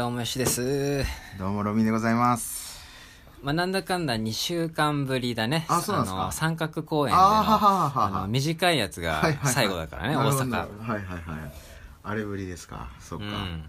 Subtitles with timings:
[0.00, 1.04] どうもよしです。
[1.38, 2.80] どうもロビンでございます。
[3.42, 5.66] まあ、なんだかんだ2週間ぶりだね。
[5.68, 6.24] あそうなんですか？
[6.24, 10.44] の三角公演でのあーははははあの短いやつが最後だからね、大阪。
[10.46, 11.52] なるほどはいはいはい。
[12.02, 12.88] あれぶりですか。
[12.98, 13.24] そっか。
[13.26, 13.64] うん。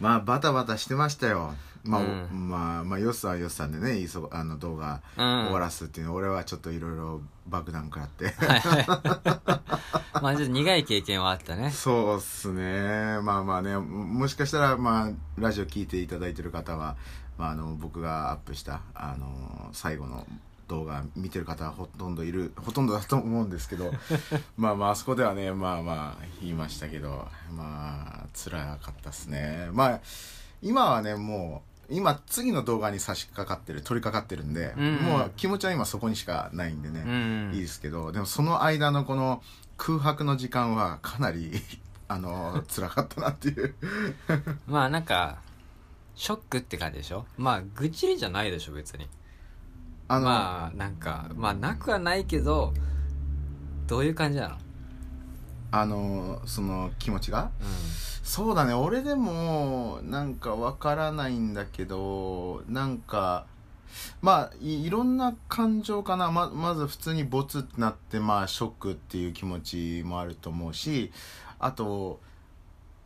[0.00, 1.54] まあバタバタしてましたよ。
[1.82, 8.28] まあ、うんまあまあヨスはヨスさんでね、いそあの動画うん終わらすっていうの、俺はちょっといろいろ爆弾食らって。
[8.30, 8.86] はいはい。
[10.22, 11.70] まあ、ちょっと苦い経験はあったね。
[11.70, 13.20] そうっすね。
[13.22, 16.96] まあまあね、ももしかしたら、まあ、ラジオ聞いていただいてる方は、
[17.38, 20.26] まあ、あの、僕がアップした、あの、最後の
[20.68, 23.92] 動画見てる方はほとんどいる、ほとんどだと思うんですけど、
[24.56, 29.70] まあまあ、あそこではね、まあまあ、言いましたけど、まあ、辛かったっすね。
[29.72, 30.00] まあ、
[30.62, 37.02] 今はね、もう、今、次の動画に差し掛かってる、取り掛かってるんで、うんもう気持ちは今そこにしかないんでね。
[37.06, 37.50] うん。
[37.54, 39.42] いいですけどでもその間のこの
[39.76, 41.52] 空白の時間はかなり
[42.08, 43.74] あの辛かったなっていう
[44.66, 45.38] まあ、なんか、
[46.14, 47.24] ショックって感じでしょ？
[47.38, 49.08] まあ、愚痴りじゃないでしょ、別に。
[50.08, 52.74] あの、まあ、なんか、まあ、なくはないけど、
[53.86, 54.56] どういう感じなの？
[55.72, 57.50] あのその気持ちが？
[57.60, 57.64] う
[58.30, 58.72] そうだね。
[58.74, 63.44] 俺でもなんかわからないんだけどなんか
[64.22, 66.30] まあいいろんな感情かな。
[66.30, 71.10] ままず普通にボツってなってまあショックっていう気持ちもあると思うし
[71.58, 72.20] あと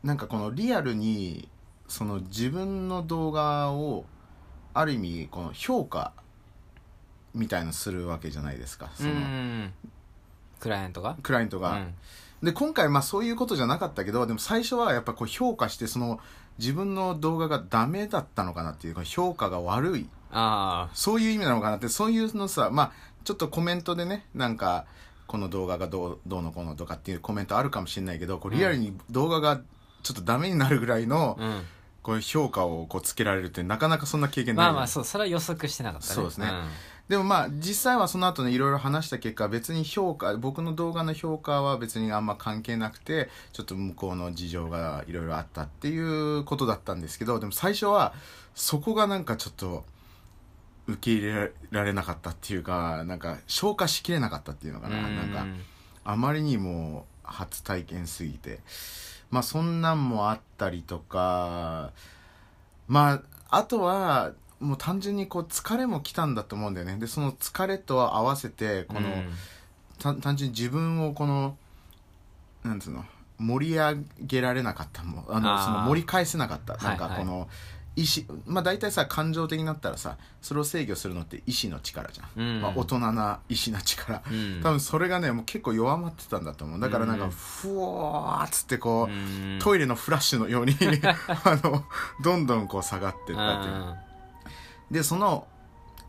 [0.03, 1.49] なんかこのリアルに
[1.89, 4.05] その自分の動画を
[4.75, 6.13] ある意味この評価
[7.33, 8.91] みたいのするわけじゃないですか。
[8.95, 9.73] そのん。
[10.61, 11.17] クライアントが？
[11.23, 11.95] クライアントが、うん
[12.43, 16.21] で今回まあそういうことじゃなかったけどでも最初はやっぱこう評価してその
[16.59, 22.93] 自分の動画がダメだったのかなっていうか評価が悪いあそういう意味なのかなってそういうのさまあ
[23.25, 24.87] ちょっとコメントでねなんか
[25.27, 29.61] この動画がどうどうのこうのとかっていうコメントあるかもしれないけどこうリアルに動画が
[30.03, 31.43] ちょっとダメになるぐらいのあ。
[31.43, 31.63] うん。
[32.05, 36.15] こういう評価をこうつけられるってなかなかそんな経験ないまあまあ、そう、それは予測してなかったね。
[36.15, 36.51] そうですね
[37.09, 48.15] でもまあ実際はその後ねいろいろ話した結果別に評価僕の動画の評価は別にあんま関係なくてちょっと向こうの事情がいろいろあったっていうことだったんですけどでも最初は
[48.55, 49.85] そこがなんかちょっと
[50.87, 54.97] 受け入れられなかったっていうかなんか消化しきれなかったっていうのかな。
[54.97, 55.17] うん。
[55.17, 55.47] なんか
[56.05, 58.61] あまりにも初体験すぎて。
[59.35, 61.91] まあそんなんもあったりとか
[62.87, 63.15] ま
[63.51, 66.97] ああとはもう単純にこう疲れも来たんだと思うんだよね。
[66.99, 71.57] でその疲れと合わせてこの、単純に自分をこの
[72.63, 73.05] なんつうの
[73.39, 75.25] 盛り上げられなかったもん。
[75.29, 76.77] あのその盛り返せなかった。
[76.77, 77.17] なんかはい。
[77.17, 77.49] はいこの
[77.97, 82.61] 意志まあ大体さ感情的になったらさそれを制御するのって意志の力じゃん、うん。
[82.61, 84.61] まあ、大人な意志の力、うん。
[84.63, 86.81] 多分それがねもう結構弱まってたんだと思う。
[86.81, 87.31] だからなんかうん。
[87.31, 89.17] ふわーっつってこう、う
[89.57, 89.59] ん。
[89.61, 91.85] トイレのフラッシュのように あの
[92.23, 93.97] どんどんこう下がってったっていう
[94.91, 95.47] でその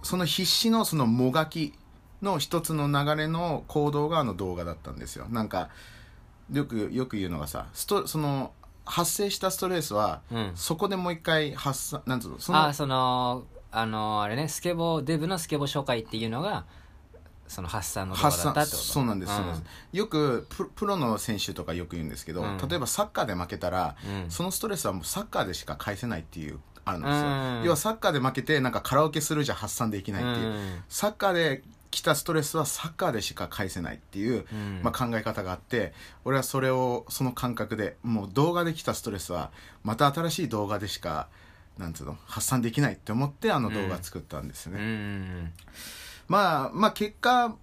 [0.03, 1.73] その必死のそのもがき
[2.21, 5.27] の一つの流れの行動があの動画だったんですよ。
[5.29, 5.69] なんか
[6.51, 8.51] よくよく言うのがさストその
[8.85, 10.51] 発生したストレスは、うん。
[10.55, 16.65] そこでもう一回発散なんつうのそのあそのあのあれねスケボーデブのスケボー紹介っていうのが
[17.47, 19.63] その発散の発散そうなんです、そうなん
[19.93, 22.57] よくププロの選手とかよく言うんですけど、うん。
[22.57, 24.31] 例えばサッカーで負けたら、うん。
[24.31, 27.63] そのストレスはもうサッカーでしか返せないっていうあるんですよ、うん。
[27.63, 30.83] 要はサッカーで負けてなんかカラオケするじゃ発散できないっていう、うん。
[30.89, 34.81] サッカーで来たストレスはサッカーでしか返せないっていう、うん。
[34.83, 35.93] まあ、考え方があって
[36.25, 39.51] 俺はそれをその感覚でもう動画で来たストレスは
[39.83, 41.27] また新しい動画でしか
[41.77, 45.53] なんつうの発散できないって思ってあの動画作ったんですよね、うん
[46.27, 47.55] まあまあ結果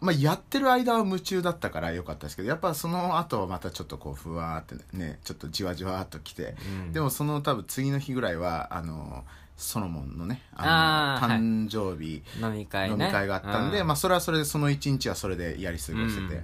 [0.00, 6.92] まあ、やってる間は夢中だったから良かったですけどやっぱその後はまたちょっとこうふわーってねちょっとじわじわーっときて、うん。
[6.92, 9.24] でもその多分次の日ぐらいはあの
[9.56, 12.92] ソロモンのねあの誕生日、飲み会ね。
[12.92, 16.36] 飲み会があったんで、うまあそれはそれでその一日はそれでやり過ごして。
[16.36, 16.42] て、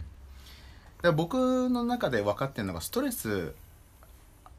[1.05, 1.17] うん。
[1.17, 3.55] 僕の中で分かってるのがストレス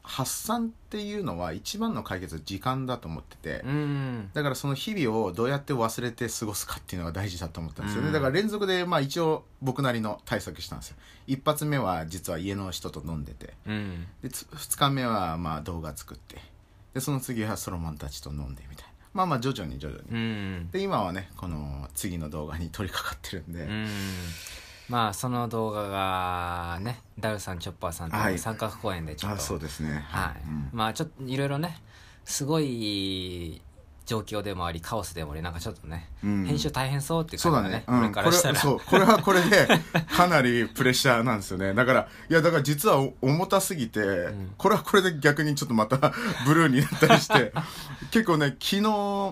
[0.06, 4.30] 発散っていうのは一番の解決は時間だと思ってて、うん。
[4.34, 8.12] だからその日々をどうやって忘れて過ごすかっていうのが大事だと思ったんですよね、うん。
[8.12, 10.96] だから連続でまあ一応僕なりの対策したんですよ。
[11.26, 13.54] 一発目は実は家の人と飲んでて。
[13.66, 14.06] うん。
[14.22, 16.36] でつ2日目はまあ動画作って。
[16.94, 18.92] でその次はソロモンたちと飲んでみたいな。
[19.12, 20.68] まあまあ徐々に徐々に、うん。
[20.70, 23.88] で今はねこの次の動画に取り掛かってるんで、うん
[24.88, 28.38] まあその動画がねダルさんチョッパーさんとはい。
[28.38, 29.36] 三角公演でちょっと。
[29.36, 30.04] あそうですね。
[30.08, 30.68] はい、うん。
[30.72, 31.80] まあちょっといろいろね
[32.24, 33.60] すごい
[34.04, 36.44] 状況でもありカオスでもありなんかちょっとね、うん。
[36.46, 37.98] 編集大変そうっていうそう感じがね、だね。
[37.98, 38.04] うん。
[38.04, 38.60] 俺からしたら。
[38.60, 38.80] これ、そう。
[38.86, 39.68] これはこれで、
[40.16, 41.74] かなりプレッシャーなんですよね。
[41.74, 44.54] だから、いや、だから実はお重たすぎて、ん。
[44.56, 46.12] これはこれで逆にちょっとまた
[46.46, 47.52] ブルーになったりして、
[48.12, 48.82] 結構ね、昨日、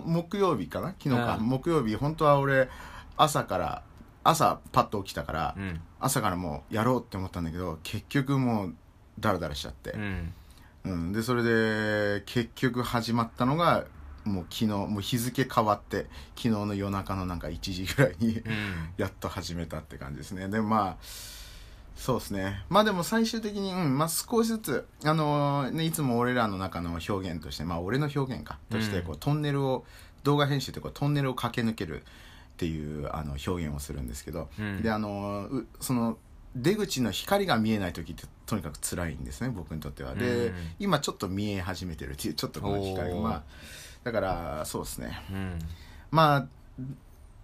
[0.06, 0.88] 木曜日かな？
[0.88, 1.36] 昨日か。
[1.36, 1.46] うん。
[1.46, 2.68] 木曜日、本当は俺、
[3.16, 3.82] 朝から、
[4.24, 5.80] 朝パッと起きたから、うん。
[6.00, 8.74] 朝からもうやろうって思ったんだけど、結局もう、
[9.20, 9.90] ダラダラしちゃって。
[9.92, 10.32] うん。
[10.84, 13.86] うん、でそれで結局始まったのが
[14.24, 16.06] もう昨日もう日付変わって
[16.36, 18.44] 昨日の夜中のなんか1時ぐらいにうん。
[18.96, 20.48] やっと始めたって感じですね。
[20.48, 21.04] でまあ
[21.96, 22.64] そうですね。
[22.68, 23.96] まあでも最終的に、うん。
[23.96, 28.58] まあ、少しずつあのーねいつも俺らの中の表現としてまあ俺の表現か。
[28.70, 29.84] としてこう、トンネルを
[30.24, 32.02] 動画編集ってこうトンネルを駆け抜ける
[32.54, 34.82] っていうあの表現をするんですけど、うん。
[34.82, 35.48] であの
[35.80, 36.16] その
[36.54, 40.14] 出口の光が見えない時ってとにかく辛いんですね僕にとっては。
[40.14, 40.54] で、うん。
[40.78, 43.16] 今ちょっと見え始めてるっていうちょっとこの光が。
[43.20, 43.42] まあ
[44.04, 45.20] だからそうですね。
[45.30, 45.58] うん。
[46.10, 46.46] まあ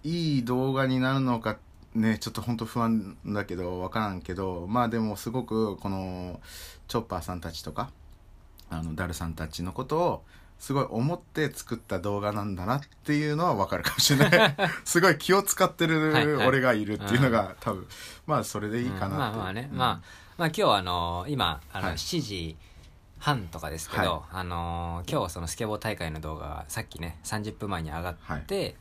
[0.05, 1.59] いい動画になるのか
[1.95, 6.41] ねちょっと本当不安だけど分からんけどまあでもすごくこの
[6.89, 7.91] チョッパーさんたちとか
[8.71, 10.23] あのダルさんたちのことを
[10.61, 14.57] すごい思って作った動画なんだなっていうのは分かるかもしれない。
[14.85, 16.47] すごい気を使ってるはいはい。
[16.47, 17.89] 俺がいるっていうのが多分
[18.27, 19.79] まあそれでいいかなうんまあまあね、うん。
[19.79, 20.01] まあ
[20.37, 21.97] まあ今日はあの今あのはい。
[21.97, 22.59] 7時
[23.19, 24.21] 半とかですけど、はい。
[24.33, 28.75] あの今日はそのスケボー大会の動画がさっきね30分前に上がって、っ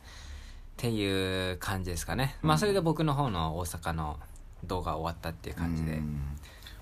[0.76, 4.20] ていう感じですかね、まあそれで僕の方の大阪の
[4.64, 6.38] 動画終わったっていう感じで、うん。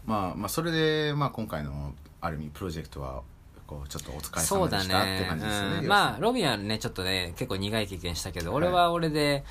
[0.06, 3.22] まあまあそれで、まあ、今回のある意味プロジェクトは
[3.68, 8.56] こうちょっとお疲れ様でしたってね感じですよねうん、まあロビンはねちょっとね結構苦い経験したけど、はい。
[8.56, 9.44] 俺は俺で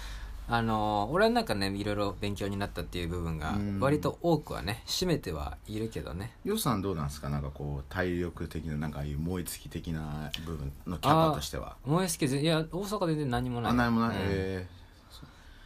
[0.50, 3.80] あの俺はなんかねいろいろ勉強になったっていう部分がうん。
[3.80, 6.32] 割と多くはね占めてはいるけどね。
[6.44, 7.30] ヨウさんどうなんですか？
[7.30, 11.76] なんかこう体力的ななんかああいう燃え尽き的な部分のキャパとしては。
[11.86, 13.72] 燃え尽きずいや大阪で全然何もない。
[13.72, 14.22] あないもない、うん。
[14.24, 14.68] え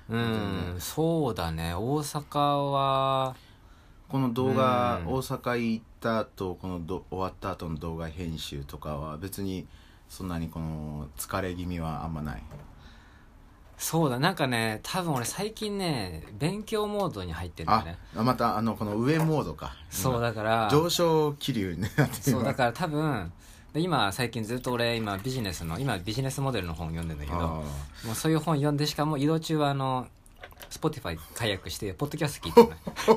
[0.09, 1.73] うん、そうだね。
[1.73, 2.39] 大阪
[2.71, 5.13] はーこの動画、うん。
[5.13, 9.67] 大阪行った後このど終わった後の動画編集とかは別に
[10.09, 12.43] そんなにこの疲れ気味はあんまない。
[13.77, 19.73] そうだなんかね多分俺最近ね勉強モードに入ってるんだあねまたあのこの上モードか。
[19.89, 23.31] そうだから上昇気流になってそうだから多分
[23.73, 27.63] で今最近ずっと俺今ビジネスの今ビジネスモデルの本読んでんだけどあも
[28.11, 30.07] うそういう本読んでしかも移動中はあの
[30.69, 32.69] Spotify 解約してポッドキャスト聞いてる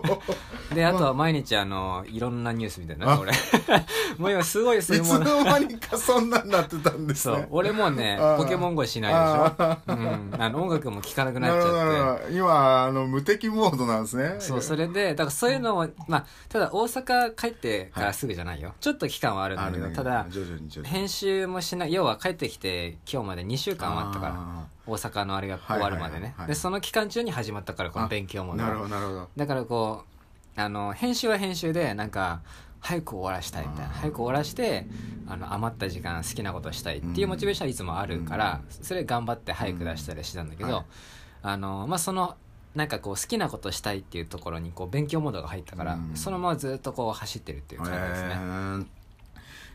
[0.09, 0.23] の
[0.75, 3.21] であとは毎日あのいろんなニュースみたいなあ。
[3.21, 3.33] 俺
[4.19, 7.37] もう今すごいそういついうものの間にかそんなんなってたんですね。
[7.37, 7.49] そう。
[7.51, 12.35] 俺もうねポケモン GO しないでしょ、うん、あの音楽も聴かなくなっちゃって。
[12.35, 14.37] 今あの無敵モードなんですね。
[14.39, 20.27] そうそれでだからそういうのもまあただ大阪帰ってからすぐじゃないよ、ちょっと期間はあるんだけど、ただ
[20.85, 21.93] 編集もしない。
[21.93, 24.35] 要は帰ってきて今日まで2週間あったから。
[24.37, 29.29] あ大阪のあれが終わるまでね、でその期間中に始まったからこの勉強もーなるほどなるほど。
[29.37, 30.05] だからこ
[30.57, 32.43] うあの編集は編集でなんか
[32.81, 33.93] 早く終わらしたいみたいな。
[33.93, 34.87] 早く終わらして
[35.27, 40.75] あの余った時間好きなことしたいっていうモチベーションはいつもあるから、それ頑張って早く出したりしてたんだけど、うん。
[40.75, 40.85] はい。
[41.43, 42.37] あのまあその
[42.75, 46.11] なんかこう好きなことしたいっていうところにこう勉強モードが入ったから、うん。
[46.15, 48.87] そのままずっとこう走ってるっていう感じですね、えー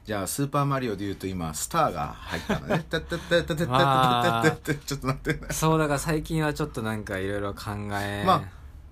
[0.09, 2.83] じゃあ、スーパーマリオで言うと今、スターが入ったのね。
[2.89, 8.23] たたたたたたたちょっと待って、そう、だから最近はちょっとなんかいろいろ考え。
[8.25, 8.43] まあ、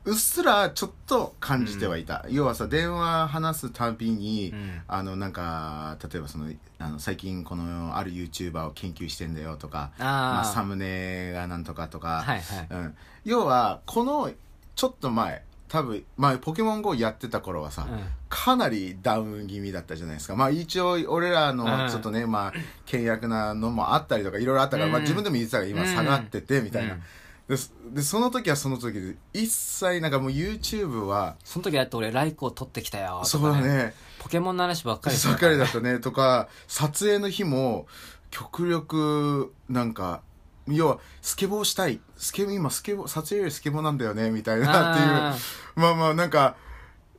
[0.06, 2.24] うっすらちょっと感じてはいた。
[2.28, 14.30] うん、要はさ、電話話すたびに、うん、あの、なんか、例えばその、あの最近このある YouTuber を研究してんだよとか、あまあ、サムネがなんとかとか、はいはいうん、要は、この
[14.76, 18.00] ちょっと前、多分、まあ、ポケモン GO やってた頃はさ、うん。
[18.30, 20.36] かなりダウン気味だったじゃないですか。
[20.36, 21.58] まあ一応俺らうん。
[21.58, 22.54] のちょっとね、まあ
[22.86, 24.92] 契約なのもあったりとかいろいろあったから、うん。
[24.92, 26.94] まあ自分でも言ってたから今下がっててみたいな。
[26.94, 27.00] うん。
[27.48, 27.56] で
[27.94, 37.88] で、その時はその時で一切なんかもう YouTube は、その時だって俺ライクを取ってきたよとか、そうだね、ポケモンの話ばっかりばっかりだったねとか、撮影の日も
[38.32, 40.22] 極力なんか、
[40.68, 42.00] 要はスケボーしたい。
[42.18, 45.08] スケボー、今スケボー、撮影よりスケボーなんだよね、みたいなっていう。
[45.10, 45.38] あ
[45.76, 46.56] まあまあなんか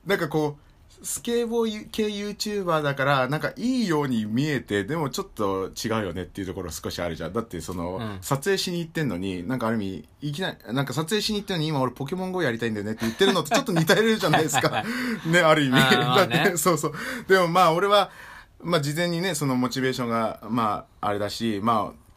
[0.07, 0.69] なんかこう
[1.03, 6.23] スケボー系 YouTuber だからなんかいいように見えてでもちょっと違うよね。
[6.23, 7.33] っていうところ少しあるじゃん。
[7.33, 8.19] だってその、うん。
[8.21, 12.93] 撮影しに行ってんのになんかある意味いきなりなんか撮影しに行ってんのに今俺ポケモン GO やりたいんだよね。
[12.93, 14.85] って言ってるのと ちょっと似てるじゃないですか。
[15.27, 15.77] ねある意味。
[15.77, 16.93] だってそうそう。
[17.29, 18.11] でもまあ俺は
[18.63, 22.08] まあ事前にねそのモチベーションがまああれだしまあ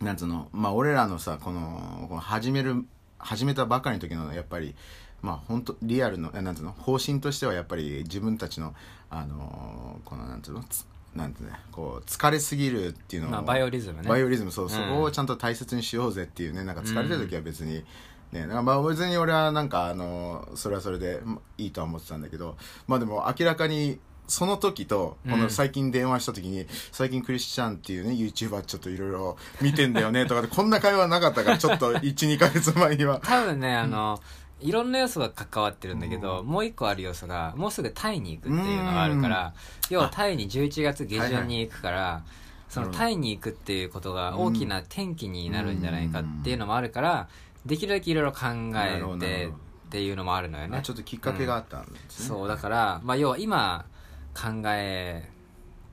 [0.00, 2.84] なんつうの、まあ、俺らのさこのこの始める
[3.18, 4.74] 始めたばかりの時のやっぱり
[5.22, 8.74] まあ本当リアルのえなんつうの方針としてはやっぱり自分たちの
[9.10, 14.08] あのーこのなんつうのつなんてねこう疲れすぎるっていうのを、まあ、バイオリズムね。
[14.08, 14.68] バイオリズムそう、ん。
[14.68, 17.84] そこをちゃんと大切にしようぜっていうねなんか疲れてる時は別に、
[18.30, 23.98] ね、なんかまあ別に俺はなんかあのそれはそれでまいいとは思ってたんだけどまあでも明らかに
[24.28, 33.20] その時とこの最近電話した時に、最近クリスチャンっていうね YouTuber ちょっといろいろ見てんだよねとかでこんな会話なかったからちょっと 12ヶ月前には。
[33.24, 34.20] 多分ねあの、
[34.60, 39.54] いろんな要素が関わってるんだけど、もう一個ある要素がもうすぐタイに行くっていうのがあるから
[39.88, 42.22] 要はタイに11月下旬に行くから、
[42.68, 47.28] そのタイに行くっていうことが大きな転機になるんじゃないかっていうのもあるから、
[47.64, 49.50] できるだけいろいろ考えてっ
[49.90, 50.78] ていうのもあるのよね。
[50.78, 53.86] あちょっときっかけがあったんですね、そうだから、まあ、要は今
[54.34, 55.28] 考え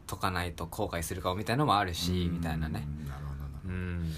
[0.07, 2.85] とかないと後悔するかもみたいなのもあるしみたいなね。
[2.87, 3.73] うんなるほど。
[3.73, 4.13] うん。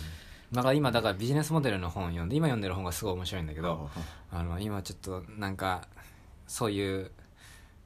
[0.51, 3.89] だから今だからビジネスモデルの本読んで今読んでる本がすごい面白いんだけど
[4.31, 5.87] ああの今ちょっとなんか
[6.47, 7.11] そういう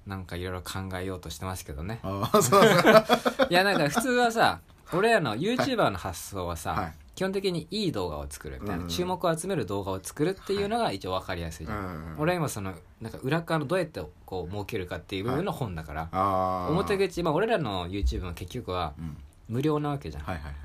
[0.05, 1.99] なんかいろいろ考えようとしてますけどね。
[2.03, 2.61] ああそう。
[2.63, 3.05] なんだ
[3.49, 4.61] いやなんか普通はさ
[4.93, 8.89] 俺らの YouTuber の発想はさ、はい基本的にいい動画を作るみたいな、うん。
[8.89, 12.15] 注目を集める動画を作るっていうのが一応分かりやすいじゃん、うん。
[12.19, 16.71] 俺は今そのなんか裏側のどうやってこう儲けるかっていう部分の本だから、あー。
[16.71, 19.17] 表口、まあ、俺らの YouTube も結局はうん。
[19.49, 20.55] 無料なわけじゃん、はいはいはい。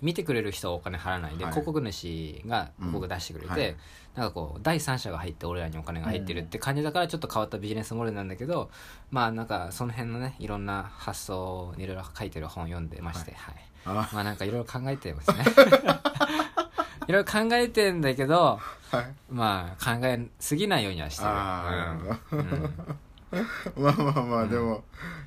[0.00, 1.52] 見てくれる人はお金払わないで、はい。
[1.52, 3.58] 広告主が広告出してくれて、うん。
[3.58, 3.76] はい。
[4.16, 8.68] なんかこう第三者が入って俺らにお金が入ってるって感じだからちょっと変わったビジネスモデルなんだけど
[9.12, 13.54] まあなんかその辺のねいろんな発想をいろいろ書いてる本読んでまして、はい。
[13.56, 15.44] あまあなんかいろいろ考えてますね。
[17.08, 18.60] いろいろ考えてんだけど
[18.90, 19.14] はい。
[19.30, 21.30] まあ考えすぎないようにはしてる。
[21.30, 22.40] あーうん。
[22.40, 23.82] うん。
[23.82, 24.82] まあまあまあでも、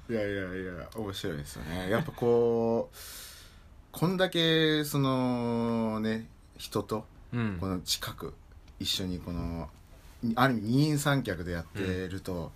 [0.09, 1.89] いやいやいや面白いですよね。
[1.89, 2.97] やっぱこう
[3.91, 7.57] こんだけそのね人とうん。
[7.59, 8.33] この近く
[8.79, 9.69] 一緒にこの
[10.35, 12.51] ある意味二人三脚でやってると、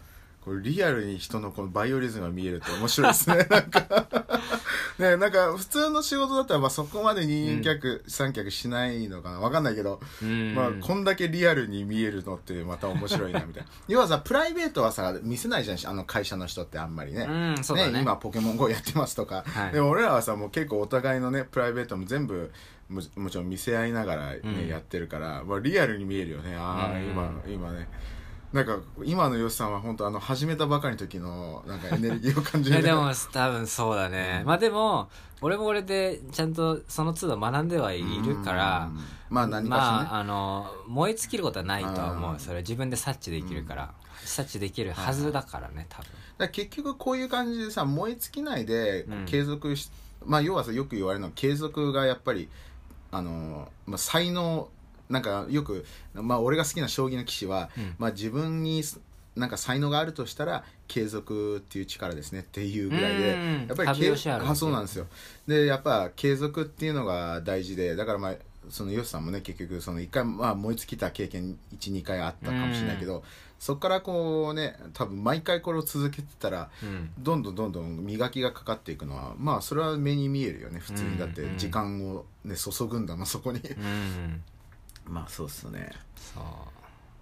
[0.48, 3.46] これリアルに人のこのバイオリズムが見えると面白いですね。
[3.52, 4.08] なんか。
[4.98, 9.40] ねなんか普通の仕事だったらまあそこまで二人脚、三脚しないのかな。
[9.42, 10.56] わかんないけど、うん。
[10.56, 13.70] まあ、こんだけリアルに見えるのってまた面白いなみたいな。
[13.90, 18.00] 要はさプライベートはさ見せないじゃんあの会社の人ってあんまりね,、うんそうだね。
[18.00, 19.74] 今ポケモン GO やってますとか、はい。
[19.74, 22.52] でも俺らはさもう結構お互いのねプライベートも全部
[22.88, 24.68] ももちろん見せ合いながら、ねうん。
[24.70, 26.56] やってるから、まあ、リアルに見えるよね。
[26.56, 27.04] ああ、うん。
[27.04, 27.90] 今今ね
[28.54, 32.82] なんか今のよしさんは本当あの始めたばかりの時のなんかエネルギーを感じる。
[32.82, 35.10] でも多分そうだね、まあでも
[35.42, 39.02] 俺も俺でちゃんとその都度学んではいるからうん。
[39.30, 42.34] まあ何かしらね、まああの燃え尽きることはないとは思う。
[42.34, 42.40] うん。
[42.40, 46.08] それは自分で察知できるから、察知できるはずだからね多分。
[46.38, 49.26] だ結局こういう感じでさ燃え尽きないでうん。
[49.26, 49.92] 継続し、
[50.26, 52.50] まあ要はさよく言われるのは継続がやっぱり
[53.12, 54.70] あの、まあ、才能
[55.10, 57.96] なんかよく、まあ、俺が好きな将棋の棋士は、うん。
[57.98, 58.84] まあ、自分に
[59.36, 63.68] なんか才能があるとしたら継続っていう力ですねっていうぐらいでうん。
[63.68, 65.08] やっぱり羽生善治あそうなんですよ。
[65.48, 68.36] でやっぱ継続っていうのが大事でだからまあ
[68.70, 73.24] そのヨシさんもね結局その一回、まあ、燃え尽きた経験12回あったかもしれないけど、
[73.60, 77.10] そこからこうね多分毎回これを続けてたらうん。
[77.20, 81.12] どんどんどんどん磨きがかかっていくのはまあそれは目に見えるよね普通うん。
[81.12, 81.58] にだってうん。
[81.58, 83.60] 時間を、ね、注ぐんだなそこに。
[83.60, 84.42] うん
[85.08, 85.92] まあそうっすね。
[86.16, 86.44] そう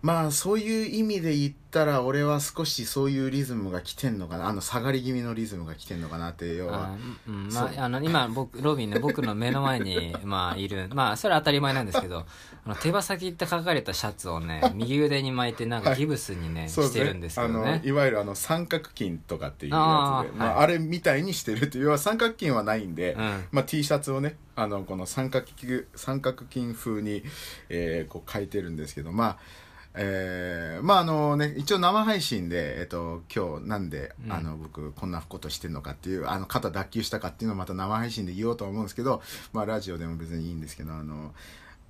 [0.05, 4.47] まあそういう意味で言ったら俺は少しそういうリズムが来てんのかな。
[4.47, 6.89] あの下がり気味のリズムが来てんのかなって要は。
[6.89, 6.97] あ
[7.27, 10.89] うまあ、あの今僕ロビンね僕の目の前に、まあ、いる。
[10.93, 12.23] まあそれは当たり前なんですけど
[12.65, 20.63] あの手羽先って書かれたシャツをね 右腕に巻いてなんかギブスにね、そうしてるんですけどあのねいわゆるあの三角筋とかっていうやつであーまあ、はい。
[20.65, 23.43] あれみたいにしてるっていう要は三角筋はないんで、うん。
[23.51, 27.23] まあ、T シャツをねあのこの三角筋三角筋風に、
[27.69, 29.64] えーこう書いてるんですけどまあ
[29.97, 34.31] えーまああのね一応生配信で、えっと今日なんで、うん。
[34.31, 39.21] あの僕こんなことしてんのかっていうあの肩脱臼したかっていうのをまた生配信で言おうとは思うんですけど、
[39.53, 41.33] まあ、ラジオでも別にいいんですけどあの、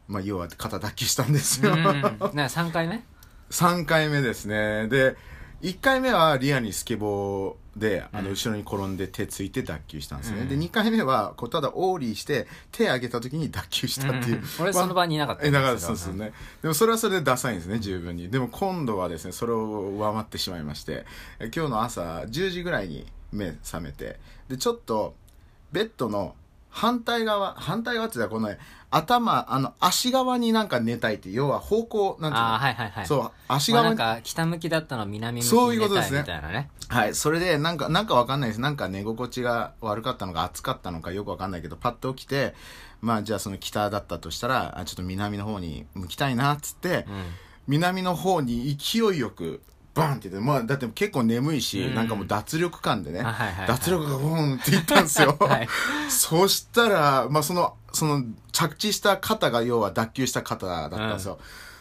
[0.07, 1.83] まあ、要は肩脱臼したんですよ、うん。
[1.83, 3.03] なんか3回目？
[3.49, 4.87] 3回目ですね。
[4.87, 5.15] で
[5.61, 8.35] 1回目はリアにスケボーであのうん。
[8.35, 10.49] 後ろに転んで手ついて脱臼したんですね、うん。
[10.49, 14.43] で2回目はこうただオーリーして手上げた時に脱臼したっていう、うん。
[14.61, 16.33] 俺その場にいなかったえだからんそうですよね。
[16.61, 18.29] でもそれはそれでダサいんですね十分に。
[18.29, 21.05] でも今度はですねそれを上回ってしまいまして
[21.39, 25.15] え今日の朝10時ぐらいに目覚めてでちょっと
[25.71, 26.35] ベッドの
[26.75, 28.59] 反対側反対側って言ったらこのね
[28.91, 32.49] 頭あの足側になんか寝たいって要は方向なんていうの？
[32.49, 33.05] ああはいはいはい。
[33.05, 36.19] そう足まあ、なんか北向きだったの南向きそういうに寝たいことですね。
[36.19, 36.69] みたいなね。
[36.87, 38.61] はい、それで、なんか、なんかわかんないです。
[38.61, 42.53] なんか寝心地が悪かったのか、暑かったのか、よくわかんないけど、パッと起きて、
[43.01, 47.23] まあ、じゃあその北だったとしたら、あちょっと南の方に向きたいな、っつって、うん。
[47.67, 49.63] 南の方に勢いよく、
[49.95, 55.37] バンって言って、まあ、だって結構眠いし、うんなんかもう脱力感でね、あはいはいはい脱力がボーンって言ったんですよ。
[55.41, 55.67] はい
[56.09, 61.39] そしたら、まあ、その、その、着地した肩が要は脱臼した肩だったんですよ。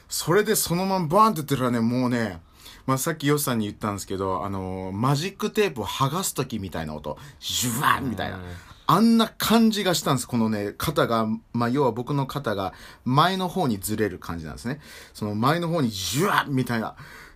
[0.08, 2.40] それでそのままバーンって言ってたらね、もうね、
[2.86, 8.42] まあ、さっきヨシさんに言ったんですけど、あのマジックテープを剥がす時みたいな音、ジュワーみたいなうん。
[8.86, 10.28] あんな感じがしたんです。
[10.28, 14.80] このね、肩が、まあ、要は僕の肩が前の方にずれる感じなんですね。
[15.14, 16.94] その前の方にジュワーみたいな。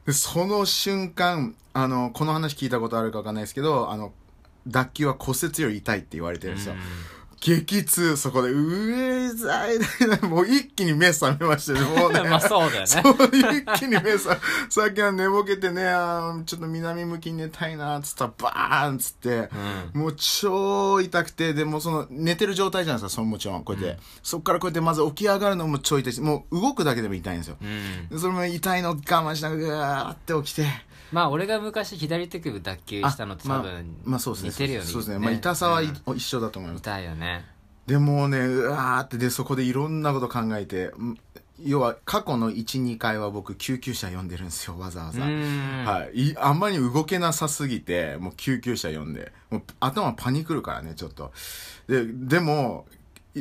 [0.08, 4.14] で、その瞬間、あの、この話聞いたことあるかわかんないですけど、あの、
[4.66, 6.76] 脱臼は骨折より痛いって言われてるんですよ。
[7.40, 12.22] 激痛、そこで、うえざいだいもう一気に目覚めましたね、 もうね。
[12.28, 13.02] まあそうだよねそう
[13.32, 14.18] 一気に目覚め、
[14.68, 19.48] さっきは寝ぼけてね、あーちょっと南向きに寝たいな、つったらバーンっつって、
[19.92, 24.00] もう超痛くて、でもその寝てる状態じゃないですか、そのもちろん、こうやって。
[24.22, 27.56] そっからこうやってまず起き上がるのも超痛いし、もう動くだけでも痛いんですよ。
[27.62, 30.87] うんでそれも痛いの我慢しながら、ぐわーって起きて。
[31.12, 34.48] まあ俺が昔左手首脱臼したのと多まあ分まあそうですね。
[34.50, 35.18] 似てるよねそうですね。
[35.18, 36.80] まあ痛さはうんい一緒だと思います。
[36.80, 37.44] 痛いよね
[37.86, 41.18] でもうね、うわーって、で、そこでいろんなこと考えて、ん
[41.64, 45.24] 要は過去の1、2回は僕救急車呼んでるんですよ、わざわざ。
[45.24, 46.28] うんはい。
[46.28, 51.32] いあんまり動けなさすぎて、もう救急車呼んで、もう頭パニクるからね、ちょっと。
[51.88, 52.97] で、でも、い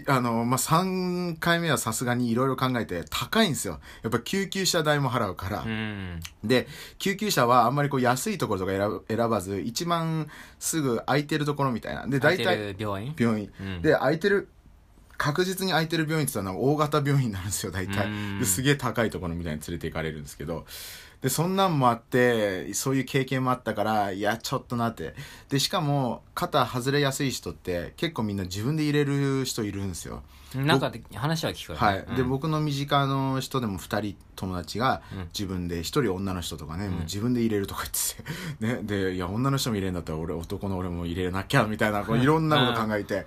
[0.08, 3.80] あの、まあ、3回目はさすがにいろいろ考えて高いんですよ。
[4.04, 5.64] やっぱ救急車代も払うから。
[5.64, 6.20] うん。
[6.44, 6.68] で、
[7.00, 10.28] 救急車はあんまりこう安いところとか選ばず、一番
[10.60, 12.08] すぐ空いてるところみたいな。
[12.08, 13.16] で、大体、空いてる病院？
[13.18, 13.82] 病院、うん。
[13.82, 14.48] で空いてる
[15.18, 18.08] 確実に空いてる病院って言ったら大型病院なんですよ大体。
[18.46, 20.66] すげえ高いところみたいに連れて行かれるんですけど
[21.22, 25.16] でそんなんもあってそういう経験もあったからいやちょっとなって。
[25.50, 30.22] でしかも肩外れやすい人って結構みんな自分で入れる人いるんですよ。
[30.56, 30.80] なん。
[30.80, 32.30] かで話は聞くよねはい、でうん。
[32.30, 35.20] 僕の身近の人でも2人友達がうん。
[35.34, 43.26] 自分で1人女の人とかね、もう自分で入れるとか言ってて、ね、でいや女の人も入れるんだったら俺男の俺も入れなきゃみたいなこういろんなこと考えて、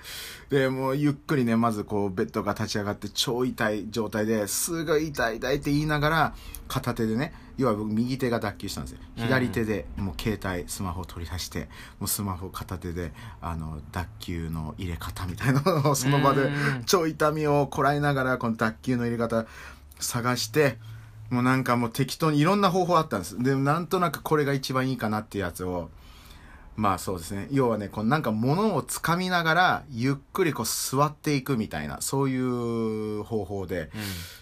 [0.49, 6.35] でもうゆっくりねまずこうベッドが立ち上がって超痛い状態ですごい痛い痛いって言いながら
[6.69, 8.99] 片手でね要は僕右手が脱臼したんですよ。
[9.17, 13.13] 左手でもう携帯スマホを取り出してもうスマホ片手で
[13.43, 16.85] あの脱臼の入れ方みたいなのをその場でうん。
[16.87, 19.45] 超痛みをこらえながらこの脱臼の入れ方
[19.99, 20.79] 探して
[21.29, 23.41] もうなんかもう適当にいろんな方法あったんです。
[23.41, 25.91] でなんとなくこれが一番いいかなっていうやつを
[26.77, 27.47] まあそうですね。
[27.53, 33.91] 要はねこうなんか物をつかみながらゆっくりこう座っていくみたいなそういう方法で、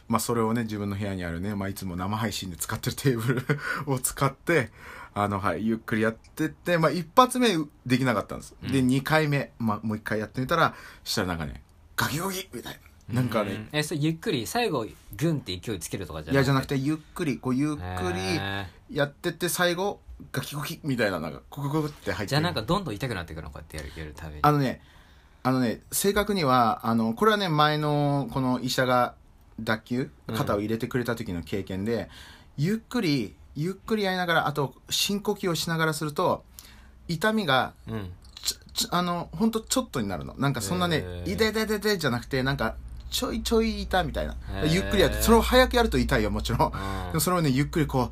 [0.07, 3.47] まあそれをね自分の部屋にあるね、まあ、いつも生配信で使ってるテーブル
[3.93, 4.71] を使って
[5.15, 7.49] あのはいゆっくりやってって、まあ、一発目
[7.85, 11.63] できなかったんです、で2回目、まあ、もう一回やってみたらしたらなんかね
[11.99, 12.73] ガキゴキみたい
[13.13, 13.21] な。
[13.21, 22.27] なんかね、うんえそれゆっくり最後グンって勢いつけるとかじゃいやじゃなくててゆっくりこうゆっくりへやってって最後ガキゴキみたいななんかコクコクって入って。
[22.27, 23.51] ーじゃあなんかどんどん痛くなっていくの？
[23.51, 24.83] こうやってやるやるたびにあのね
[25.43, 29.15] あのね正確にはあのこれはね前のこの医者が
[29.59, 32.11] 脱臼肩を入れてくれた時の経験で、
[32.59, 36.45] ゆっくりゆっくりやりながらあと深呼吸をしながらすると
[37.09, 38.13] 痛みがうん
[38.91, 40.35] あの本当ちょっとになるの。
[40.39, 42.77] なんかそんなね痛い痛い痛い痛いじゃなくてなんか
[43.11, 44.37] ちょいちょい痛いみたいな。
[44.67, 46.61] ゆっくりやってそれを早くやると痛いよもちろん。
[46.67, 46.73] うん。
[47.09, 48.11] でもそれをねゆっくりこう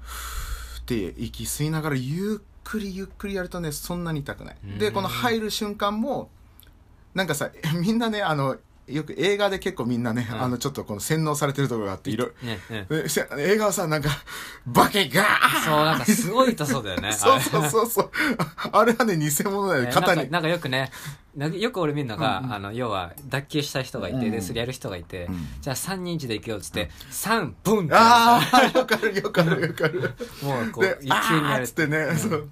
[0.00, 4.56] ふーって息吸いながらゆっくりゆっくりやるとねそんなに痛くない。
[4.78, 4.94] でうん。
[4.94, 6.30] この入る瞬間も
[7.14, 8.56] なんかさみんなねあの
[8.88, 10.42] よく映画で結構みんなね、うん。
[10.42, 12.86] あのちょっとこの洗脳されてるところがあっていろねね。
[12.88, 14.10] でせ映画はさなんか
[14.66, 18.10] バケガーそうなんかすごい痛そうだよね そうそうそうそう。
[18.72, 18.92] あれ。
[18.92, 20.30] はね偽物だよねね肩に。
[20.30, 20.90] なんかよくね
[21.36, 22.52] よく俺見るのが、うんうん。
[22.52, 25.46] あの要は脱臼した人がいて、うんでそれやる人がいて、うん。
[25.60, 30.00] じゃあ3人一で行くよっつって、3ブンってああよくあるよくあるよくある。
[30.42, 32.48] もうこうで急にやるっつってね、そう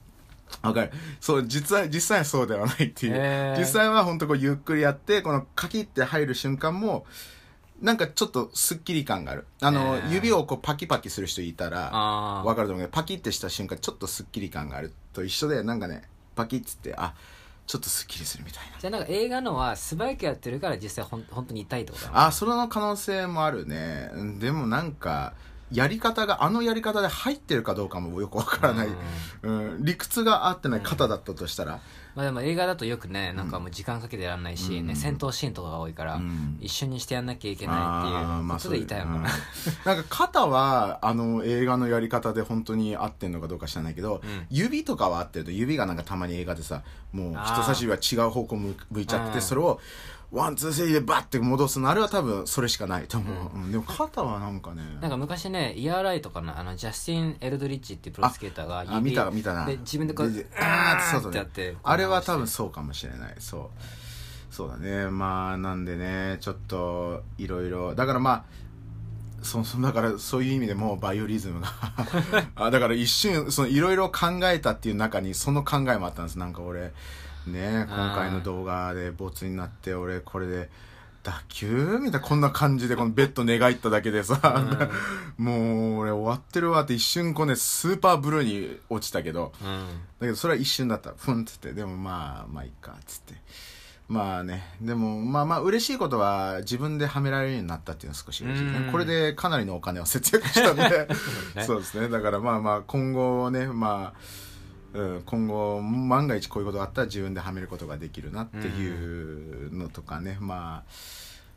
[0.63, 0.93] わかる。
[1.21, 3.59] そう実際実際はそうではないっていう、へー。
[3.59, 7.05] 実際は本当こうゆっくりやってこのカキって入る瞬間も
[7.81, 9.47] なんかちょっとスッキリ感がある。
[9.61, 10.15] あの、へー。
[10.15, 16.03] 指をこうパキパキする人いたらあわかると思うけどパキってした瞬間ちょっとスッキリ感があると一緒でなんかね
[16.35, 17.15] パキッつってあ
[17.67, 18.79] ちょっとスッキリするみたいな。
[18.79, 22.27] じゃあなんか映画のは素早くやってるから実際ほん本当に痛いってことだな。
[22.27, 24.11] あそれの可能性もあるね。
[24.15, 25.35] うんでもなんか
[25.73, 28.89] やり方があのやり方で入ってるかどうかもよくわからない、
[29.43, 31.81] うん、理屈があってない方だったとしたら、
[32.17, 34.87] まあでも映画だとよくねなんかもう時間かけてやらないし、うん。
[34.87, 36.57] ね戦闘シーンとかが多いから、うん。
[36.63, 38.49] 一緒にしてやんなきゃいけないっていう。
[38.49, 39.25] ことで痛いのかな、うん。
[39.85, 44.47] なんか肩はあの映画のやり方で本当に合ってんのかどうか知らないけど、うん。
[44.51, 49.79] 指とかは合ってると指がなんかたまに映画でさもう人差し指は違う方向向向いちゃってそれを
[50.33, 53.73] one two three でバッて戻すのあれは多分それしかないと思う、うん。
[53.73, 54.83] でも肩はなんかね。
[55.01, 59.67] なんか昔ね Yeah Right とかのあのジャスティン・エルドリッジっていうプロスケーターがあ見た見たな。
[59.67, 63.35] で自分でこうあーそうそうってやってあれは多分そうかもしれない。
[63.39, 64.55] そう。
[64.55, 65.11] そうだね。
[65.11, 67.95] まあなんでねちょっといろいろ。
[67.95, 68.45] だからまあ
[69.43, 71.69] そそだからそういう意味でもバイオリズムが。
[72.57, 76.39] あだから一瞬そのいろいろ考えたっていう中にその考えもあったんです。
[76.39, 76.93] なんか俺
[77.47, 80.69] ね今回の動画でボツになって俺これで
[81.27, 84.39] 打球みたいなこんな感じでこのベッド寝返っただけでさ、
[85.37, 89.53] もう俺終わってるわって一瞬こうねスーパーブルーに落ちたけど。
[89.61, 89.87] うん。
[90.21, 91.15] だけどそれは一瞬だった。
[91.19, 91.73] ふんっつって。
[91.73, 93.35] でもまあまあいいかっつって。
[94.09, 94.77] まあね。
[94.81, 98.89] でもまあまあ嬉しいことは自分ではめられるようになったっていうのは少し嬉しいね。
[98.93, 101.09] これでかなりのお金を節約したんで。
[101.57, 101.65] ね。
[101.65, 102.09] そうですね。
[102.09, 104.46] だからまあまあ今後ねまあ
[104.97, 110.91] うん、今後万が一こういうことがあったら自分ではめることができるなっていうのとかね、まあ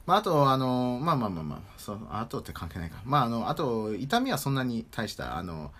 [0.05, 3.01] まあ、あとあのまあまあまあまあそうあとって関係ないか。
[3.05, 5.71] まああのあと痛みはそんなに大したあの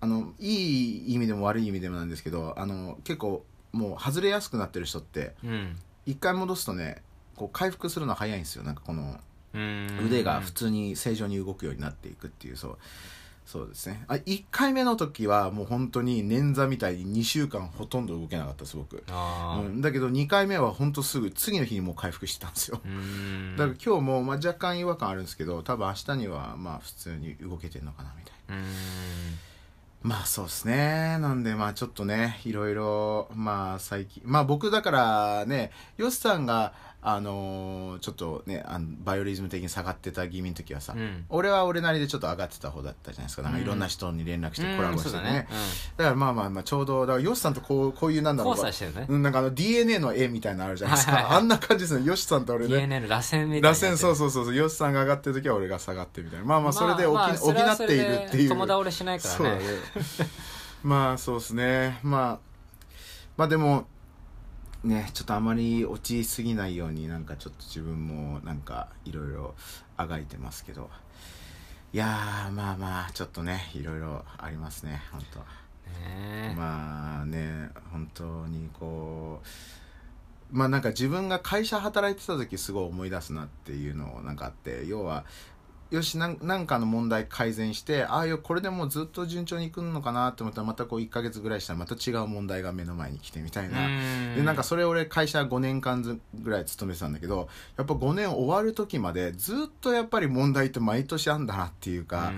[0.00, 5.76] あのいい意味でも悪い意味でもなんですけどあの結構もう外れやすくなってる人ってうん。
[6.06, 7.02] 一回戻すとね
[7.36, 8.64] こう回復するの早いんですよ。
[8.64, 9.18] なんかこの
[9.54, 9.86] うん。
[10.06, 12.78] 腕が普通に正常に動くようになっていくっていうそう
[13.46, 14.04] そうですね。
[14.08, 18.84] あ1回目の時はもう本当に捻挫みたいに2週間ほとんど動けなかったすご
[19.62, 22.80] うん、だけど2回目は本当すぐ次の日にもう回復してたんですよ。
[22.84, 23.56] うん。
[23.56, 28.56] だから今日も、まあ、若干違和感あるんですけど多分明日にはまあ普通に動けてるのかなみたいな。
[28.56, 28.64] うん。
[30.04, 31.18] まあそうですね。
[31.18, 36.74] なんでまあちょっとね、いろいろ、まあ最近、まあ僕だからね、ヨシさんが、
[37.06, 41.26] あのーちょっとねあの、バイオリズム的に下がってた気味の時はさ、うん。
[41.28, 43.42] 俺は俺なりでちょっと上がってた方だったじゃないですか。
[43.42, 45.10] なんかいろんな人に連絡してコラボして。
[45.18, 45.22] ね。
[45.22, 45.48] だね。
[45.98, 48.56] だからまあまあまあちょうど、だからヨシさんとこう、こういうなんだろう。
[48.56, 49.06] 交差してるね。
[49.06, 51.12] うん、なんかあの DNA の絵みたいなのあるじゃないですか。
[51.12, 51.42] はいはいはい。
[51.42, 52.06] あんな感じですね。
[52.06, 52.76] ヨシさんと俺ね。
[52.76, 54.54] DNA の螺旋みたいな螺旋そうそうそうそう。
[54.54, 58.48] ヨシさんが上がってる時は俺が下がってみたいなまあまあそれで補,、補っているっていう。
[58.48, 59.36] 友倒れしないからね。
[59.36, 59.46] そう。
[59.46, 59.62] だね
[60.82, 61.98] まあそうですね。
[62.02, 62.54] まあ
[63.36, 63.86] まあでも
[64.84, 69.54] ねちょっとあまり落ちすぎないようになんかちょっと自分もなんかいろいろ
[69.96, 70.90] あがいてますけど。
[71.92, 75.38] いやーまあまあちょっとねいろいろありますね本当。
[75.38, 85.24] ねまあね本当にこうまあなんか自分が会社働いてた時すごい思い出すなっていうのをなんかあって要は
[85.94, 94.34] よしなんなんかの問題改善してああよこれでもうずっと順調にいくのかなって思ったらまたこう1ヶ月ぐらいしたらまた違う問題が目の前に来てみたいな、うん。
[94.36, 102.32] でなんかそれ俺会社5年間ずぐらい勤めてたんだけどやっぱ5年終わる時までずっとやっぱり問題って毎年あんだなっていうか、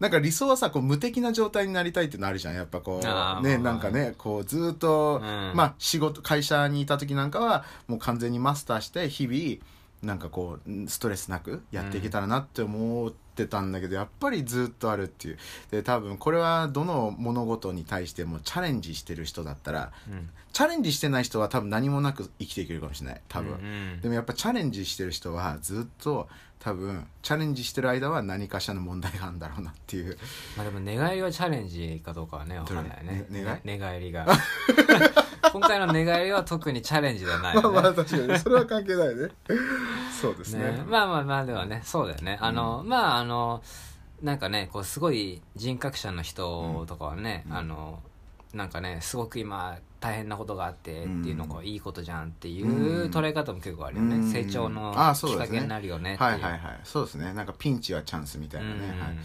[0.00, 2.54] なんか理想はさこう無敵な状態になりたいってのあるじゃん。
[2.54, 5.52] やっぱこうねなんかねこうずっと、うん。
[5.54, 15.38] まあ仕事会社にいた時なんかはもう完全にマスターして日々なんかこうストレスなくやっていけたらなって思ってたんだけど、やっぱりずっとあるっていう。
[15.70, 20.30] で多分これはどの物事に対してもチャレンジしてる人だったらうん。
[20.52, 23.20] チャレンジしてない人は多分何もなく生きていけるかもしれない。
[23.28, 30.18] 多分、うんでもやっぱチャレンジしてる人はずっと多分チャレンジしてる間は何かしらの問題があるんだろうなっていう。
[30.56, 33.26] まあでも寝返りはチャレンジかどうかはねわかんないね。
[33.30, 34.26] ね寝返りが
[35.52, 38.38] 今回の寝返りは特にチャレンジではないまあまあ確かに。
[38.38, 39.28] それは関係ないね。
[40.20, 40.72] そうですね。
[40.72, 41.82] ね、まあまあまあでもね。
[41.84, 42.38] そうだよね。
[42.40, 43.62] あの、まああの
[44.22, 47.56] なんかねこうすごい人格者の人とかはね、うん。
[47.56, 48.00] あの
[48.52, 51.50] なんかねすごく今大変なことがあってっていうのうん。
[51.50, 53.10] がいいことじゃんっていううん。
[53.10, 54.30] 捉え方も結構あるよね、うん。
[54.30, 54.96] 成長のき
[55.32, 56.30] っかけになるよねっていう。
[56.30, 56.80] はいはいはい。
[56.84, 57.32] そうですね。
[57.32, 58.80] なんかピンチはチャンスみたいなね、うん。
[59.00, 59.16] はい、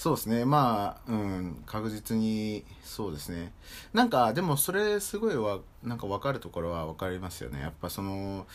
[0.00, 0.46] そうですね。
[0.46, 3.52] まあうん確実にそうですね。
[3.92, 7.60] なんかでもそれすごいわなんか分かるところは分かりますよね。
[7.60, 8.46] やっぱその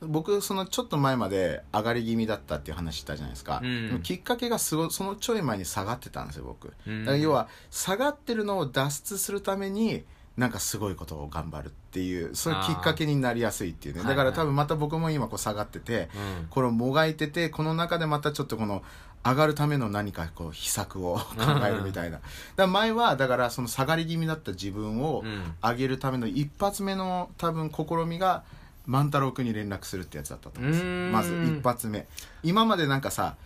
[0.00, 4.00] 僕そのちょっと前まで上がり気味だったっていう話したじゃないですか、うん。
[4.02, 7.04] きっかけがすごそのちょい前に下がってたんですよ僕、うん。
[7.04, 10.02] だから要は下がってるのを脱出するために
[10.36, 14.02] なんかすごいことを頑張るっていうそういうきっかけになりやすいっていうね。
[14.02, 16.10] だから多分また僕も今こう下がってて、
[16.40, 16.46] うん。
[16.48, 18.82] これをもがいててこの中でまたちょっとこの
[19.24, 21.22] 上がるための何かこう秘策を考
[21.66, 22.20] えるみたいな。
[22.56, 25.54] だ前はだからその下がり気味だった自分をうん。
[25.62, 28.44] 上げるための一発目の多分試みが
[28.86, 32.06] 万太郎君に連絡するってやつだったと思うんですまず一発目。
[32.42, 33.36] 今までなんかさ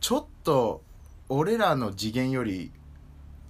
[0.00, 0.80] ちょっと
[1.28, 2.70] 俺らの次元より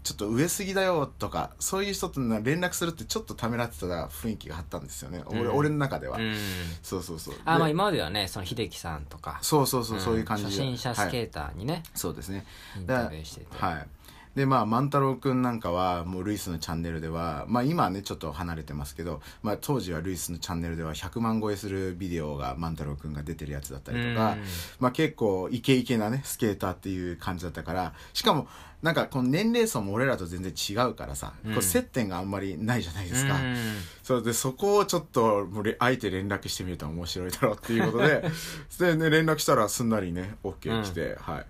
[0.03, 5.57] ちょっと上すぎだよとかそういう人とな連絡するってちょっとためらってた雰囲気があったんですよね、俺うん。
[5.57, 6.35] 俺の中では、うん。
[6.83, 7.35] そうそうそう。
[7.45, 9.39] あまあで今まではねその秀樹さんとか。
[9.43, 10.51] そうそうそう、んそういう感じで。
[10.51, 12.47] 初心者スケはいーターにね、そうですね。
[12.77, 13.87] インタビューしてて、はい。
[14.35, 24.45] でまあ万太郎くんなんかはもうルイスのチャンネルではまあ今はねちょっと離れてますけど、まあ、当時はルイスのチャンネルでは100万超えするビデオが万太郎くんが出てるやつだったりとか、うん。
[24.79, 28.47] まあ、結構イケイケなねスケーターっていう感じだったからしかも
[28.83, 31.53] なんかこの年齢層も俺らと全然違うからさ、うん。
[31.53, 33.57] こう接点があんまりないじゃないですか、うん。
[34.03, 35.47] そうでそこをちょっと
[35.79, 38.25] あえて連絡してみると面白いだろうっていうことで。
[38.79, 41.47] で、ね、連絡したらすんなりね OK 来て、はい。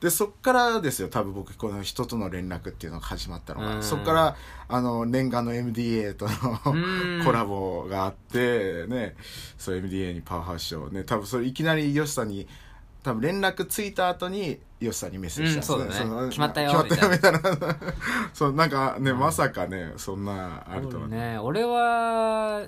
[0.00, 3.82] でそっからですよ多分僕この人との連絡っていうのが始まったのが、うん。
[3.82, 6.32] そっからあの念願の MDA との
[6.72, 7.20] うん。
[7.24, 9.16] コラボがあってね
[9.58, 12.48] そう MDA にパワーハウスショーね多分それいきなりヨシさんに
[13.02, 16.10] 多分連絡ついた後にヨシさんにメッセージしたうんそうだね。
[16.10, 17.76] の決まったよ決まったよみたいな。
[18.34, 21.38] そうなんかね、まさかねそんなあるとはね。
[21.38, 22.62] 俺は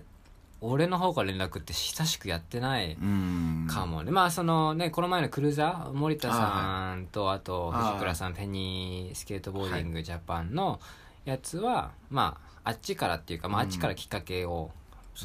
[0.61, 3.67] 俺の方から連絡って親しくやってないうん。
[3.69, 10.81] かもね、まあそのねこの前のクルーザー森田さんとあとはい藤倉さんペニースケートボーディングジャパンの
[11.25, 13.69] やつは、まああっちからっていうか、まあ、あうん。
[13.69, 14.71] っちからきっかけを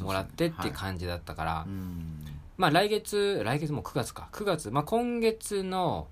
[0.02, 2.26] もらってっていう感じだったから、うん
[2.58, 4.30] まあ来月来月もう9月か。
[4.32, 6.08] 9月、まあ、今月の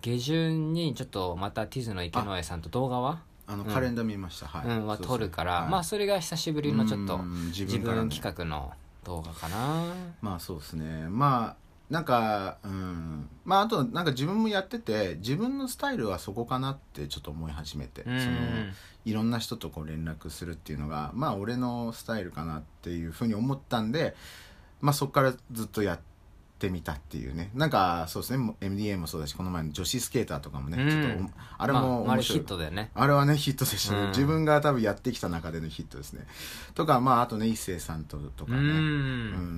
[0.00, 3.18] 下旬にちょっとまたティズの池上さんと動画は、うん
[3.50, 5.70] あのカレンダー見ました、はい、うん、は撮るから、はい。
[5.70, 7.46] まあそれが久しぶりのちょっとうん。
[7.46, 8.70] 自自分企画の
[9.02, 9.92] 動画かな。
[10.20, 11.08] まあそうですね。
[11.08, 13.28] まあなんかうん。
[13.44, 18.20] まああとなんか自分もやってて自分のスタイルはそこかなってちょっと思い始めて、うん。
[18.20, 18.36] その
[19.04, 24.14] いろんな人とこう連絡するっていうのがまあ俺のスタイルかなっていうふうに思ったんで
[24.80, 26.00] まあそこからずっとやっ
[26.60, 27.50] てみたっていうね。
[27.54, 28.36] なんかそうですね。
[28.38, 30.88] も MDA もそうだしこの前の女子スケーターとかもね、うん。
[30.90, 32.40] ちょっとおあれまもあ、あれヒ面白い。
[32.40, 32.90] ットだよね。
[32.94, 34.08] あれはねヒットでしたね、うん。
[34.08, 36.26] 自分が多分やってきた中でのヒットですね。
[36.74, 38.58] とかまああとね一星さんととかね。
[38.58, 38.66] うん。
[38.66, 38.70] う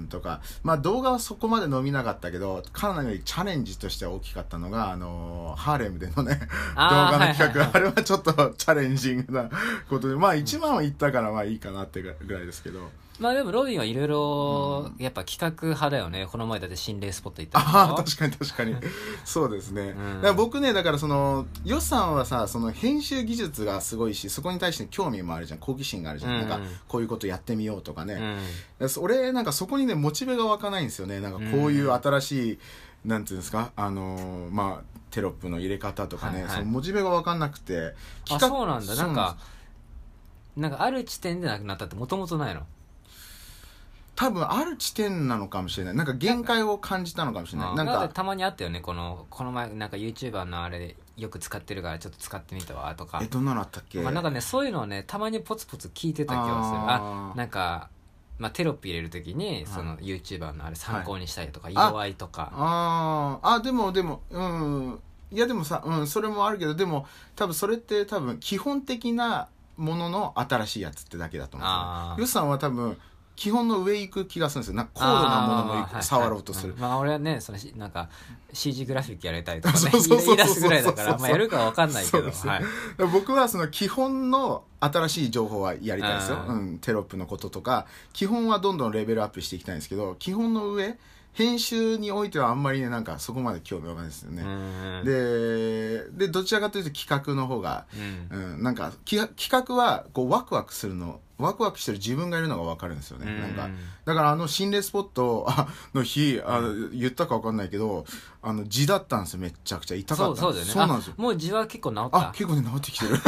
[0.05, 0.41] んとか。
[0.63, 7.53] まあ動画はそこまで伸びなかったけどかなりチャレンジとしては大きかったのがあのハーレムでのね動あー画の企画、はい。
[7.53, 9.51] はいはいあれはちょっとチャレンジングな
[9.89, 12.91] ことでまあ1万はいったからまあいいかなってぐらいですけど。
[13.21, 16.27] まあでもロビンはいろいろやっぱ企画派だよね。
[16.27, 18.77] この前だって心霊スポット行ったああ確かに確かに。
[19.25, 20.15] そうですね、うん。
[20.17, 25.59] だから僕ねだからその予算はさその編集技術がすごいしそこに対して興味もあるじゃん。
[25.59, 26.49] 好奇心があるじゃん、うん。
[26.49, 28.39] なんかこういうことやってみようとかね、
[28.81, 28.89] うん。
[29.03, 31.21] 俺なんかそこにねモチベが湧かないんですよね。
[31.21, 32.59] なんかこういう新しい、
[33.05, 33.73] なんていうんですか？
[33.77, 36.53] あのーまあテロップの入れ方とかね、はいはい。
[36.53, 37.95] そのモチベが湧かんなくて
[38.31, 38.95] あそうなんだ。
[38.95, 39.37] なんか
[40.57, 42.63] なんかある地点でなくなったってもともとないの？
[44.15, 45.97] 多分ある地点なのかもしれない。
[45.97, 47.75] なんか限界を感じたのかもしれない。
[47.75, 48.81] なんかたまにあったよね。
[48.81, 53.21] このこの前なんか YouTuber のあれでよく使ってるからちょっと使ってみたわとか。
[53.23, 54.01] えどんなのあったっけ？
[54.01, 56.57] まあ、なんかねそういうのをねたまにポツポツ聞いてた気がする。
[56.57, 57.89] あなんか、
[58.39, 59.67] まあ、テロップ入れるときに、い。
[59.67, 61.73] その YouTuber のあれ参考にしたりとか、い。
[61.73, 62.53] 色合いとか。
[62.55, 63.49] あー。
[63.57, 65.01] あでもでもうん。
[65.31, 69.49] いやでもさ、うん、それもあるけどでも多分それって多分基本的な
[69.79, 72.99] ものの新しいやつってだけだと思うんですよヨシさんは多分
[73.43, 74.77] 基本の上行く気がするんですよ。
[74.77, 76.77] なんか高度なものも触ろうとする。
[76.79, 78.09] まあ俺はねそのしなんか
[78.53, 82.63] CG グラフィックやりたいとかね そうそうそうそう言い出すぐらいだから、まあ、やるかわかんないけど、はい、
[83.13, 87.87] 僕はその基本の新しい情報はやりたいですよ、ううんん、テロップのこととか。
[88.13, 90.97] 基本はどんどんレベルアップしていきたいんですけど基本の上
[91.33, 97.87] 編集においてはあんまりねなんかそこまで興味がないですよね、うんででどちらかというと企画の方が、
[98.31, 98.39] うん。
[98.39, 103.69] うん、なんかき企画はこうワクワクするのワクワクしてる自分がいるのが分かるんですよね、なんか
[104.05, 106.61] だからあの心霊スポットあの日あ
[106.93, 108.05] 言ったか分かんないけど
[108.45, 109.95] あの字だったんですよめっちゃくちゃ。
[109.95, 110.41] 痛かった。
[110.41, 110.73] そうそうだよね。
[110.73, 111.15] そうなんですよ。
[111.17, 112.29] あもう字は結構治った。
[112.29, 113.17] あ結構ね治ってきてる。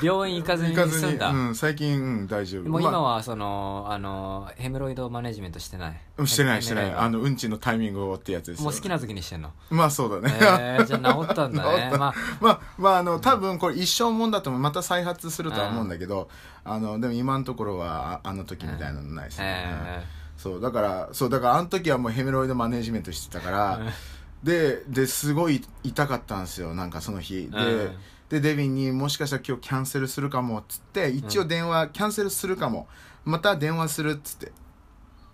[0.00, 2.68] 病院行かずに済んだ、うん、最近、うん、大丈夫。
[2.68, 6.00] もう今まはそのあのヘムロイドマネジメントしてない。
[6.16, 6.94] あしてないしてない。
[6.94, 8.64] あのうんちのタイミングをってやつですよ。
[8.64, 9.50] もう好きな時にしてんの。
[9.70, 11.90] まあそうだね、えー、じゃあ治ったんだね。
[11.98, 12.14] まあ。
[12.40, 16.28] まあ、まあ、あの、多分これ一生もんだと思うまた再発するとは思うんだけど、
[16.64, 19.47] あの、でも今のところは、ああの時みたいなのないですね。
[19.48, 20.04] え
[20.36, 23.80] そう、だから、そう、だからあの時はもうヘメロイドマネジメントしてたから、
[24.42, 27.48] で、で、すごい痛かったんですよ、なんかその日。
[27.50, 27.96] で、うん
[28.28, 32.86] で、デビンにもしかしたら今日キャンセルするかも、っつって、一応電話、キャンセルするかも。
[33.24, 34.52] また電話するっつって。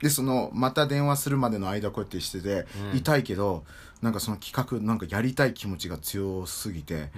[0.00, 3.64] で、その、また電話するまでの間こうやってしてて、うん痛いけど、
[4.00, 7.11] なんかその企画、なんかやりたい気持ちが強すぎて、うん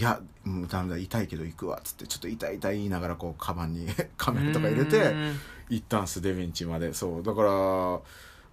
[0.00, 3.86] いや、もうダメだ、痛いけど行くわ、っつって、ちょっと痛い痛い言いながら、こう、カバンに
[4.16, 6.94] カメラとか入れて、うん行ったんす、デヴィンチまで。
[6.94, 7.22] そう。
[7.22, 8.00] だから、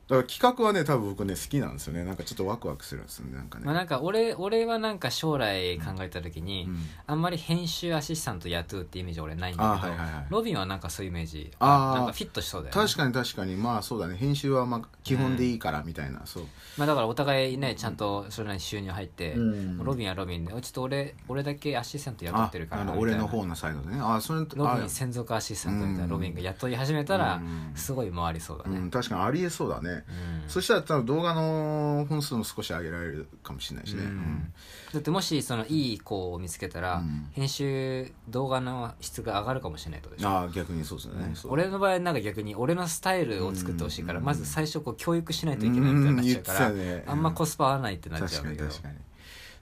[0.07, 2.05] だから企画はね多分僕ね好きなんですよね。
[2.05, 6.77] なんかちょっとワクワクするんですよねなんかね、まあ、なんか俺俺はなんか将来考えた時に、うん。
[7.07, 10.25] あんまり編集アシスタント雇うってイメージ俺ないんだけど、あはいはいはい。
[10.29, 11.95] ロビンはなんかそういうイメージあー。
[11.97, 12.81] なんかフィットしそうだよね。
[12.81, 13.55] 確かに確かに。
[13.57, 14.15] まあそうだね。
[14.15, 16.43] 編集はまあ基本でいいからみたいな、そう。
[16.77, 19.77] まあ、だからお互いねちゃんとそれなりに収入入って、うん。
[19.83, 20.51] ロビンはロビンで。
[20.53, 23.13] ちょっと俺俺だけアシスタント雇ってるからあのみたいな。
[23.13, 23.99] 俺の方のサイドでね。
[24.01, 26.09] あそれロあビン専属アシスタントみたいなうん。
[26.11, 27.73] ロビンが雇い始めたらうん。
[27.75, 30.49] すごい回りそうだね、うん、確かにありえそうだね、うん。
[30.49, 34.53] そしたら多分動画の本数も少し上げられるかもしれないしね、うん。
[34.93, 37.29] だってもしそのいい子を見つけたら、うん。
[37.31, 40.29] 編集動画の質が上がるかもしれないとでしょ？
[40.29, 44.25] ああ逆にそうですね、俺の場合なんか逆に俺のスタイルを作ってほしいから、うん。
[44.25, 47.03] まず最初こう教育しないといけないみたいになっちゃうから、ね。
[47.07, 48.95] あんまコスパ合わないってなっちゃ確うんだけどかに確かに。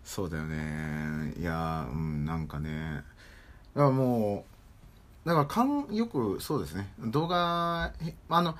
[0.04, 1.34] そうだよね。
[1.38, 3.04] いやうんなんかね。
[3.76, 4.46] だからも
[5.26, 6.94] うだからかんよくそうですね。
[7.00, 8.56] 動画へあの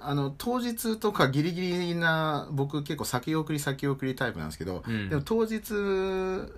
[0.00, 5.08] あの当日とかギリギリな僕結構先送り先送りタイプなんですけど、うん。
[5.08, 5.62] でも当日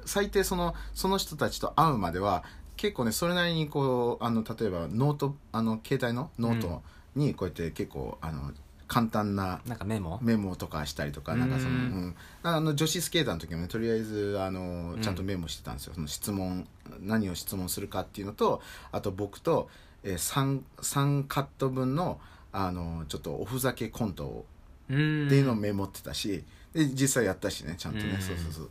[0.05, 2.44] 最低そのその人たちと会うまでは
[2.77, 6.83] 結構ねそれなりにこうあの例えばノートあの携帯のノート
[7.14, 8.53] にこうやって結構あの
[8.87, 10.18] 簡単ななんかメモ？
[10.22, 11.79] メモとかしたりとかなんかその、ううん。
[12.09, 15.03] んあの女子スケーターの時もねとりあえずあのうん。
[15.03, 16.66] ちゃんとメモしてたんですよ、その質問
[17.01, 19.68] 何を質問するかっていうのとあと僕と、
[20.03, 22.18] えー、3, 3カット分の
[22.52, 24.46] あのちょっとおふざけコントを
[24.90, 28.20] うんっていうのをメモってたしで実際やったしねちゃんとね、うん。
[28.22, 28.70] そうそうそう。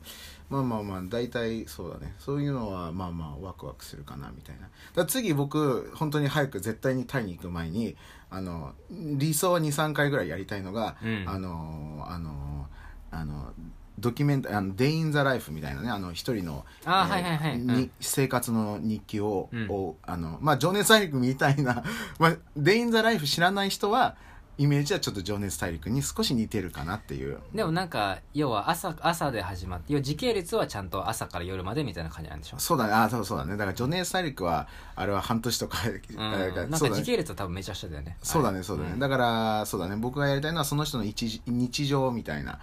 [0.50, 2.16] まあまあまあ大体そうだね。
[2.20, 4.70] そういうのはまあまあワクワクするかなみたいな。
[4.96, 7.96] だ次僕本当に早く絶対にタイに行く前に
[8.30, 11.24] あの理想は23回ぐらいやりたいのが、うん。
[11.28, 12.68] あのあの
[13.12, 13.54] あの
[14.00, 17.58] ドキュメンタあの「day in the life」みたいなねあの一人のあーはいはいはい。
[17.58, 17.92] にうん。
[18.00, 19.68] 生活の日記を,、うん。
[19.70, 24.16] をあのまあ情熱大陸みたいな「ま あ、 day in the life」知らない人は
[24.60, 27.38] イメージはちょっと情熱大陸に少し似てるかなっていう。
[27.54, 32.58] でもなんか要は朝朝で始まって要は時系列はちゃんと朝から夜までみたいな感じなんでしょ？
[32.58, 32.94] そうだね。
[32.94, 33.52] あそうそうだね。
[33.52, 36.18] だから情熱大陸はあれは半年とか、うん。
[36.72, 38.18] なんか時系列は多分めちゃくちゃだよね。
[38.24, 39.96] そうだねそうだね、んだからそうだね。
[39.96, 42.58] 僕がやりたいのはその人の日日常みたいな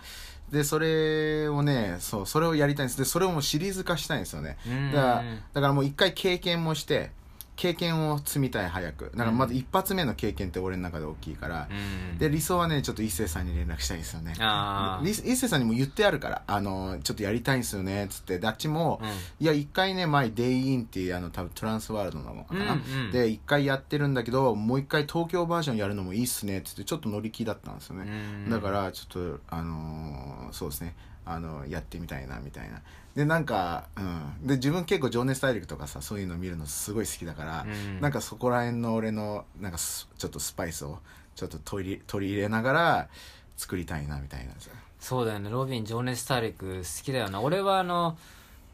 [0.54, 2.98] でそれをねそうそれをやりたいんです。
[2.98, 4.56] でそれをもうシリーズ化したいんですよね。
[4.66, 4.92] うん。
[4.92, 7.10] だからだからもう一回経験もして
[7.56, 9.12] 経験を積みたい早く。
[9.12, 12.18] だからまず一発目の経験って俺の中で大きいから、うん。
[12.18, 14.32] で理想はねちょっと一星さんに連絡したいですよね。
[14.32, 18.06] 一星さんにも言ってあるからあのちょっとやりたいんですよね。
[18.06, 19.08] っつってであっちも、うん。
[19.08, 26.58] いや一回ね前デイインっていうあの多分トランスワールドなのかな、うんうんで一回やってるんだけどもう一回東京バージョンやるのもいいっすね。
[26.58, 28.06] って言ってちょっと乗り気だったんですよね、
[28.46, 28.50] うん。
[28.50, 30.94] だからちょっとあのーそうですね
[31.26, 32.82] あのやってみたいなみたいな。
[33.14, 38.00] でなんか、うん、で自分結構「情熱大陸」とかさそういうの見るのすごい好きだから、うん。
[38.00, 40.98] なんかそこら辺の俺のなんかすちょっとスパイスを
[41.36, 43.08] ちょっと取り取り入れながら
[43.56, 44.52] 作りたいなみたいな
[44.98, 45.50] そうだよね。
[45.50, 47.40] ロビン情熱大陸好きだよな。
[47.40, 48.18] 俺はあの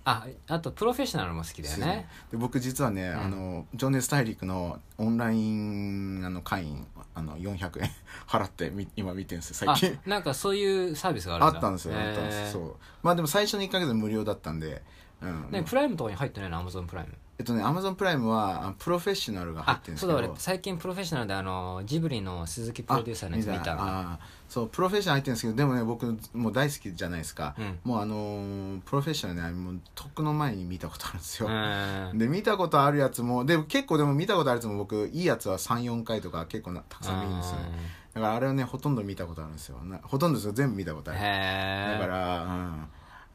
[0.05, 2.09] ああとプロフェッショナルも好きだよね。
[2.31, 3.21] で僕実はね、ん。
[3.21, 7.91] あの情熱大陸のオンラインあの会員あの400円
[8.27, 10.01] 払ってみ今見てるんですよあ最近。
[10.07, 11.55] なんかそういうサービスがあるんだ。
[11.55, 12.77] あったんですよ、あったんですそう。
[13.03, 14.83] まあでも最初の1ヶ月無料だったんで、
[15.21, 15.51] うん。
[15.51, 16.59] ねプライムとかに入ってないの？
[16.59, 20.13] アマゾンプライムえっとねアマゾンプライムはあプロフェッショナルが入っあてるんですけど。
[20.13, 24.19] そうだ俺最近プロフェッショナルであのジブリの鈴木プロデューサーのやつ見た。
[24.47, 27.79] そうプロフェッショナル入ってるんですけどでもね僕もう大好きじゃないですか、うん。
[27.83, 37.71] もうあのープロフェッショナルねもうとっくの前に見たことあるんですよ、うんで見たことあるやつもで結構でも見たことあるやつも僕いいやつは34回とか結構なたくさん見るんですよね。
[38.13, 39.79] だからあれはねほとんど見たことあるんですよ。
[39.85, 40.53] なほとんどですよ。
[40.53, 41.21] 全部見たことある。
[41.21, 42.85] だからうん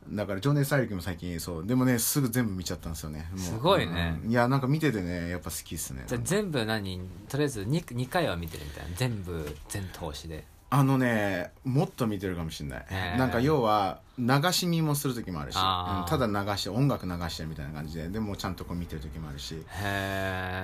[0.10, 3.30] だから「情熱大陸」も最近そうでもねすぐ全部見ちゃったんですよね。
[3.36, 4.20] すごいね。
[4.24, 4.32] うん。
[4.32, 6.04] いやなんか見ててねやっぱ好きっすね。
[6.08, 8.96] じゃあ全部何とりあえず 2, 2回は見てるみたいな。
[8.96, 10.44] 全部全通しで。
[10.72, 12.86] あのねもっと見てるかもしれない。
[12.90, 13.18] へー。
[13.18, 16.16] なんか要は流し見もする時もあるし、あー。
[16.16, 19.56] うんただ流して音楽流してみたいな感じででもちゃんとこう見てる時もあるし。
[19.56, 19.62] へ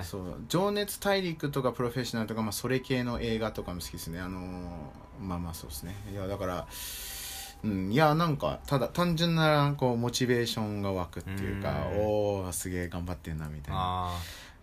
[0.04, 0.44] そう。
[0.48, 4.20] 情熱大陸とかプロフェッショナルとか、まあ、それ系の映画とかも好きですね。
[4.20, 5.94] あのーまあまあそうですね。
[6.10, 6.66] いやだから
[7.64, 11.98] うんいやなんかただ単純なこうモチベーションが湧くっていうかうん。
[11.98, 13.76] おおすげえ頑張ってんなみたいな。
[13.76, 14.10] ま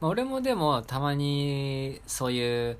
[0.01, 2.77] あ俺もでもたまにそういう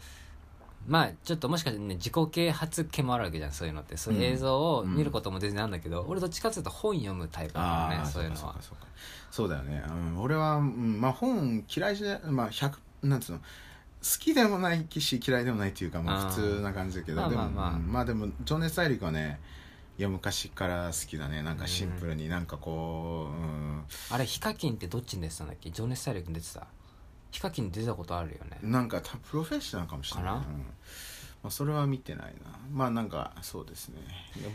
[0.88, 3.96] まあちょっともしかしてね自己啓発系もあるわけじゃんそういうのって。
[3.98, 8.56] そういう映像を見ることも全然あるんだけど、俺どっちかっていうと本読むタイプだよねそういうのは。
[9.32, 13.44] そうだよね、うん、俺は、うん、まあ本嫌いじゃまあ100なんつうの好
[14.20, 17.70] きでもないし嫌いでもないっていうかまあ普通な感じだけどまあでもまあまあ。
[17.76, 19.40] うんまあでも「情熱大陸」はね
[20.00, 21.44] いや昔から好きだね。
[21.44, 23.84] なんかシンプルになんかこう、うん。
[24.10, 25.72] あれヒカキンってどっちに出てたんだっけ？
[25.72, 26.68] 情熱大陸に出てた？
[27.32, 28.60] ヒカキン出てたことあるよね。
[28.64, 30.26] なんかプロフェッショナルかもしれない。
[30.26, 30.38] かな？
[30.38, 30.66] うん
[31.42, 32.60] まあ、それは見てないな。
[32.72, 33.98] まあなんかそうですね。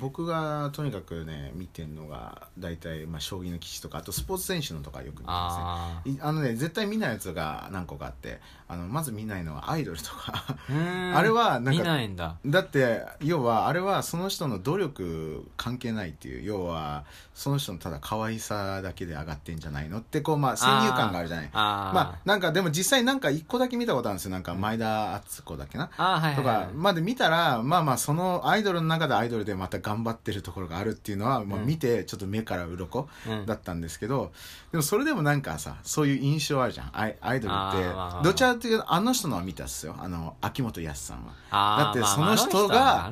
[0.00, 6.18] 僕がとにかくね見てんのが大体まあ将棋の棋士とかあとスポーツ選手のとかよく見てますね。
[6.20, 10.56] あのね絶対見ないやつが何個かあってあのまず見ないのはアイドルとか。
[10.68, 12.36] あれはなんか見ないんだ。
[12.46, 16.44] だって要はあれはその人の努力関係ないっていう。
[16.44, 21.50] 要はその人のただ可愛さだけで上がってんじゃないのってこうまあ先入観があるじゃない。
[21.52, 24.30] まあなんかでも実際なんか一個だけ見たことあるんですよ。
[24.30, 25.90] なんか前田敦子だっけな。
[25.90, 26.66] はいとはいはい。
[26.66, 33.46] かまで見たらまあまあそのアイドルの中でアイドルでまた頑張ってるところがあるっていうのはもう見てちょっと目から鱗うん。
[33.46, 34.32] だったんですけど
[34.72, 36.90] でもそれでもなんかさそういう印象あるじゃん。
[36.92, 38.24] アイアイドルって。
[38.24, 39.96] どちらかというとあの人のは見たっすよ。
[39.98, 41.84] あの秋元康さんは。
[41.84, 43.10] だってまあその人が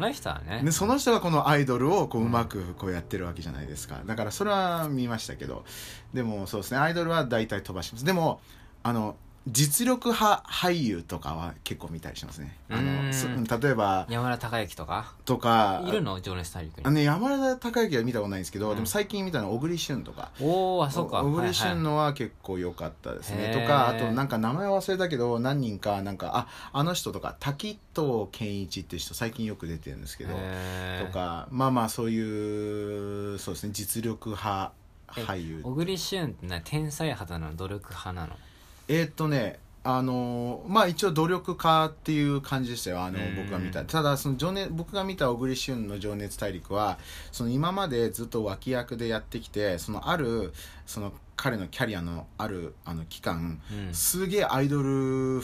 [0.70, 4.00] その人がこのアイドルをこううまくこうやってるわけじゃないですか。
[4.04, 5.64] だからそれは見ましたけど。
[6.12, 6.78] でもそうですね。
[6.78, 8.04] アイドルは大体飛ばします。
[8.04, 8.40] でも
[8.82, 9.16] あの
[9.48, 12.56] 実力派俳優とかは結構見たりしますね。
[12.70, 15.14] あのす例えば山田孝之とか？
[15.24, 16.20] とかいるの？
[16.20, 16.84] 情熱大陸に。
[16.84, 18.76] あのね山田孝之は見たことないんですけど、うん。
[18.76, 20.30] でも最近見たのは小栗旬とか。
[20.40, 21.22] おおあそうか。
[21.22, 21.84] 小栗旬はいはい。
[21.84, 23.60] のは結構良かったですね、へー。
[23.60, 34.72] とかあとなんか名前忘れたけど何人かなんかああの人とか滝藤賢一っていう人最近よく出てるんですけど、とかまあまあそういうそうですね実力派
[35.16, 35.60] え俳優。
[35.64, 37.56] 小栗旬ってな天才派なの？
[37.56, 38.36] 努力派なの？
[38.92, 43.02] えーっとねあのまあ一応努力家っていう感じでしたよ。
[43.02, 43.36] あのうん。
[43.36, 46.98] 僕が見たただその情熱僕が見た小栗旬の「情熱大陸は」
[47.32, 50.52] その今までずっと脇役でやってきてそのある
[50.86, 53.94] その彼のキャリアのあるあの期間うん。
[53.94, 55.40] すげえアイドル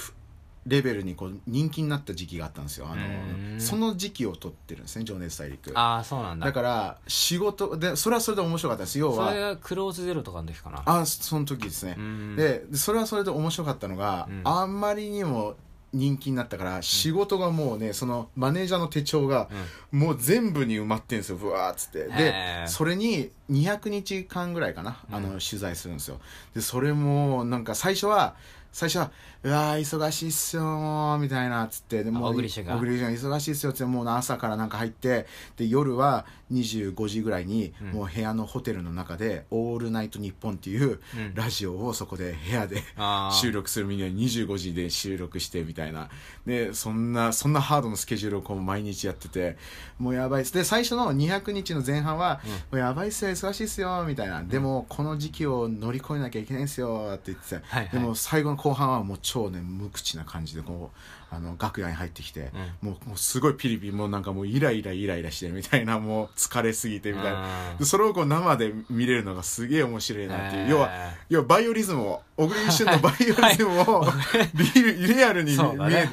[0.69, 2.87] レベルにこう人気になった時期があったんですよ。
[2.89, 6.47] あうんのその時期を取ってるんですね「情熱大陸」ああそうなんだ。
[6.47, 8.99] だから仕事でそれはそれで面白かったです。
[8.99, 10.83] 要それはがクローズゼロとかの時かな。
[10.85, 11.97] あその時ですね。
[11.99, 12.37] う、ん。
[12.37, 14.43] ででそれはそれで面白かったのが、うん。
[14.45, 15.57] あんまりにも
[15.93, 19.49] 人気になったから仕事がもうねそのマネージャーの手帳が
[19.91, 21.37] もう全部に埋まってんですよ。
[21.37, 22.01] ブワーっつって。
[22.01, 22.69] へでー。
[22.69, 26.21] それに200日間ぐらいかな、あの取材するんですよ。
[26.55, 28.35] でそれもなんか最初は
[28.71, 29.11] 最初は
[29.45, 32.03] 「うわー忙しいっすよもう」みたいなっつって。
[32.03, 32.75] でも小栗旬が。
[32.75, 33.85] 小栗旬が忙しいっすよって。
[33.85, 35.27] もう朝からなんか入って
[35.57, 37.89] で夜は25時ぐらいにうん。
[37.93, 41.35] もう部屋のホテルの中で「オールナイトニッポン」っていううん。
[41.35, 43.35] ラジオをそこで部屋であー。
[43.35, 46.09] 収録するみんなに25時で収録してみたいな。
[46.47, 49.57] でそんなそんなハードなスケジュールをこう毎日やってて
[49.99, 50.53] もうやばいっす。
[50.53, 52.51] で最初の200日の前半は、うん。
[52.51, 57.89] もうやばいっすよ忙しいっすよみたいな、でもこの時期を乗り越えなきゃいけないっすよって言ってて、はいはい。
[57.91, 62.51] でも最後の後半はもう超ね無口な感じでこうあの楽屋に入ってきて、
[62.81, 67.47] もうもうすごいピリピリもうなんかもうイライライライラしてるみたいな もう疲れすぎてみたいな。
[67.83, 70.71] それをこう生で見れるのがすげえ面白いなっていう、へー。
[70.71, 70.91] 要は
[71.29, 74.07] 要はバイオリズムを小栗旬の バイオリズムを
[74.55, 76.11] リリ リアルに見そうだね。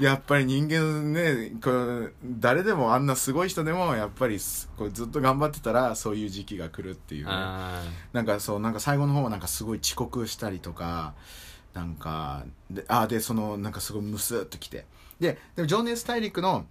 [0.00, 7.30] やっぱり人間ねこう誰でもあんなすごい人でもやっぱりすこうずっと頑張ってたらそういう時期が来るっていうね。
[7.30, 7.82] あ
[8.14, 11.12] なんかそうなんか最後の方はなんかすごい遅刻したりとか
[11.74, 14.86] なんかであでそのなんかすごいムスっときて。
[15.20, 16.64] ででも「情熱大陸の」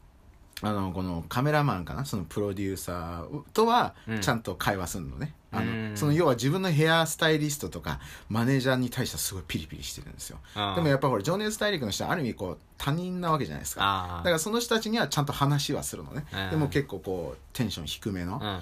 [0.62, 2.06] あのこのカメラマンかな？
[2.06, 4.22] そのプロデューサーとはうん。
[4.22, 5.92] ちゃんと会話するのね、あうん。
[5.92, 8.00] のその要は自分のヘアスタイリストとか
[8.30, 10.38] マネージャーに対してはすごいピリピリしてるんですよ。
[10.56, 10.76] ー。
[10.76, 13.82] でもやっぱほら情熱大陸の人はある意味こう他人なわけじゃないですか。
[13.84, 16.50] あだからその人たちにはちゃんと話はするのね、うん。
[16.52, 18.62] でも結構こうテンション低めの、うんうん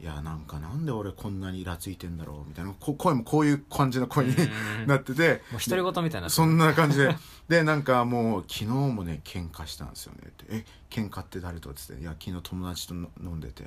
[0.00, 4.86] いやなんかなんで俺こんなにイラついてんだろうみたいなこ声もこういう感じの声にうん。
[4.86, 6.30] なっててもう独り言みたいな。
[6.30, 7.16] そんな感じで。
[7.48, 10.44] でなんかもう昨日もね喧嘩したんですよねって。
[10.50, 11.70] え喧嘩って誰と？
[11.70, 13.66] って言っていや昨日友達との飲んでて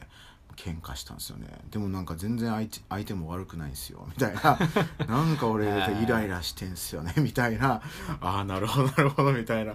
[0.55, 1.47] 喧嘩したんですよね。
[1.71, 4.05] でもなんか全然相手相手も悪くないんですよ。
[4.07, 4.57] みたいな。
[5.07, 7.13] なんか俺イライラしてんすよね。
[7.17, 7.81] みたいな。
[8.21, 9.33] ああなるほどなるほど。
[9.33, 9.73] みたいな。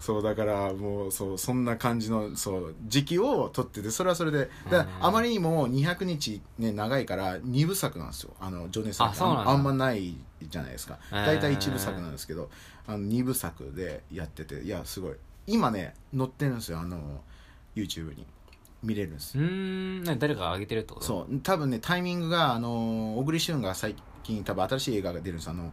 [0.00, 4.50] そうだからもうそうそんな感じのそう時期を取っててそれはそれで。
[4.70, 8.34] だあまりにも200日ね長いから2部作なんですよ。
[8.40, 10.98] あの情熱作ああんまないじゃないですか。
[11.10, 12.50] 大体1部作なんですけど
[12.86, 14.62] あの2部作でやってて。
[14.62, 15.14] いやすごい。
[15.46, 16.80] 今ね載ってるんですよ。
[16.80, 17.22] あの
[17.74, 18.26] YouTube に
[18.82, 19.38] 見れるんです。
[19.38, 20.04] うーん。
[20.04, 21.06] 何誰かが上げてるってこと？
[21.06, 21.40] そう。
[21.40, 25.50] 多分ねタイミングがあの小栗旬が最近多分新しい映画が出るんです。
[25.50, 25.72] あの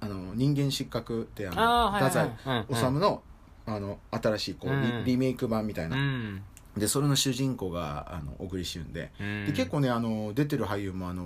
[0.00, 2.24] あの人間失格ってあの太は
[2.68, 3.22] い宰治の
[3.66, 5.04] あの新しいこう、リうん。
[5.04, 6.42] リメイク版みたいな、うん。
[6.76, 9.12] でそれの主人公があの小栗旬で。
[9.20, 9.46] うん。
[9.46, 11.24] で結構ねあの出てる俳優もあの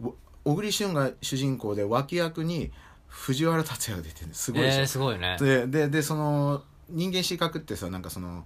[0.00, 0.12] わ
[0.44, 2.72] 小栗旬が主人公で脇役に
[3.06, 4.44] 藤原竜也が出てるんです。
[4.44, 4.80] すごいでしょ。
[4.80, 5.36] えー、すごいね。
[5.38, 8.44] でででその人間失格ってさなんかそのお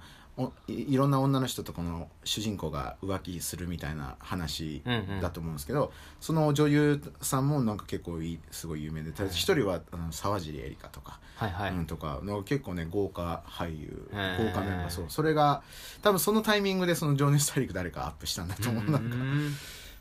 [0.66, 5.20] いいろんな女の人とこの主人公が浮気するみたいな話うんうん。
[5.20, 14.18] だと思うんですけど、その女優さんもなんか結構いいすごい有名で一人はあの沢尻エリカとかはいはい、うん、とかの結構ね豪華俳優豪
[14.52, 15.04] 華メンバーそう。
[15.08, 15.62] それが
[16.00, 18.90] 多分そのタイミングでその「情熱大陸」誰かアップしたんだと思う。
[18.90, 19.54] なんかうん。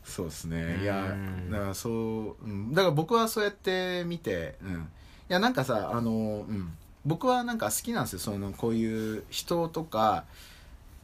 [0.04, 0.80] そうですね。
[0.82, 4.76] いやうんだからそう、うん、だから僕はそうやって見て、うん、い
[5.28, 6.72] やなんかさあの、うん、
[7.04, 8.18] 僕はなんか好きなんですよ。
[8.18, 10.24] そのこういう人とか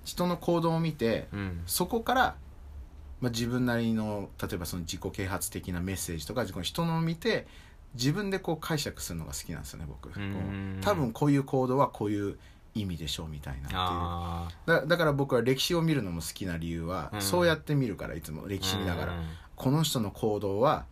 [0.04, 1.62] 人の行動を見てうん。
[1.66, 2.22] そこから、
[3.20, 7.46] まあ、自分なりの例えばその自己啓発的なメッセージとかこの人のを見て
[7.94, 10.10] 自分でこう解釈するのが好きなんですよね僕。
[10.10, 12.38] こう多分こういう行動はこういう
[12.74, 13.78] 意味でしょうみたいなっていう。
[13.78, 17.22] あだだから僕は歴史を見るのも好きな理由は、うん。
[17.22, 19.24] そうやって見るからいつも歴ー史見ながら、うん。
[19.56, 20.86] この人の行動は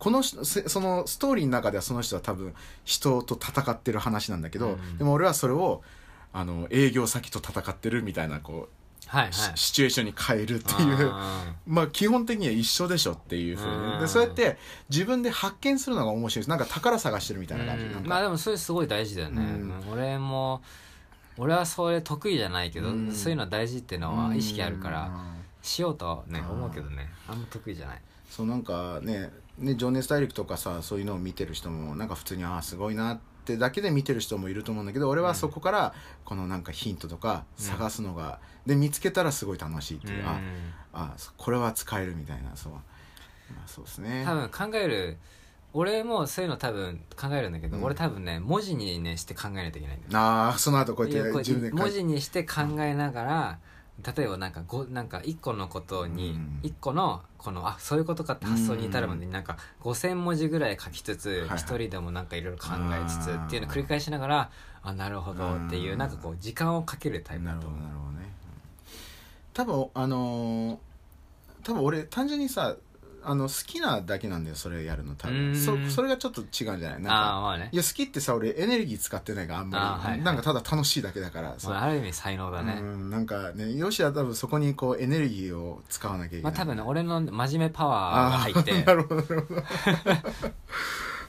[0.00, 4.98] このそのストーリーの中ではその人は多分人と戦ってる話なんだけど、うん。
[4.98, 5.82] でも俺はそれを
[6.32, 8.70] あの営業先と戦ってるみたいなこ
[9.06, 9.32] う、はいはい。
[9.32, 14.00] シシチュエーションに変えるっていうあ まあ基本的には一緒でしょっていうふうに、うん。
[14.00, 14.56] でそうやって
[14.88, 16.48] 自分で発見するのが面白いです。
[16.48, 20.62] なんか宝探してるみたいなー感じ、まあでもそれすごい大事だよね、俺も
[21.36, 23.12] 俺はそれ得意じゃないけど、うん。
[23.12, 25.40] そういうのは大事っていうのは意識あるから、うん。
[25.62, 27.12] しようとはねうん思うけどね。
[27.28, 28.00] あんま得意じゃない。
[28.30, 29.30] そうなんかね
[29.60, 35.94] ね情熱大陸とかさそういうのを見てる人もなんか普通にああすごいなってだけで見てる人もいると思うんだけど俺はそこから
[36.24, 40.40] このなんかヒントとか探すのが、で見つけたらすごい楽しいっていう、あ
[40.92, 42.80] あそこれは使えるみたいなそう,、ま
[43.64, 44.24] あ、そうですね。
[44.24, 45.16] 多分考える
[45.72, 47.84] 俺もそういうの多分考えるんだけど、うん。
[47.84, 50.10] 俺多分ね文字にねして考えないといけないんだよ。
[50.18, 53.58] ああその後こうやって自分で文字にして考えながら、
[54.16, 56.60] 例えばなんかごなんか一個のことにうん。
[56.62, 61.58] 一個のこのあそういうことかって発想に至るまでになんか5,000文字ぐらい書きつつはいはい。
[61.58, 64.50] 一人でもなんかいろいろ考えつつっていうのを繰り返しながら
[64.82, 65.98] あなるほどっていううん。
[65.98, 67.44] なんかこう時間をかけるタイプ。
[67.46, 68.32] だと思うどなるほどね。
[69.54, 70.78] 多分あのー
[71.62, 72.76] 多分俺単純にさ
[73.22, 75.52] あの好きなだけなんだよそれやるの多うん。
[75.52, 77.02] 分そそれがちょっと違うんじゃない？
[77.02, 77.68] なんああかまあね。
[77.72, 79.84] いや好きってさ俺エネルギー使ってないからあんまり。
[79.84, 88.82] はいはいなんかただ楽しいだけだからまあ、ある意味才能だね、うん、なんかねよしは多分そこにこうエネルギーを使わなきゃいけない、まあ多分ね俺の真面目パワーが入って。
[88.84, 89.62] なるほどなるほど。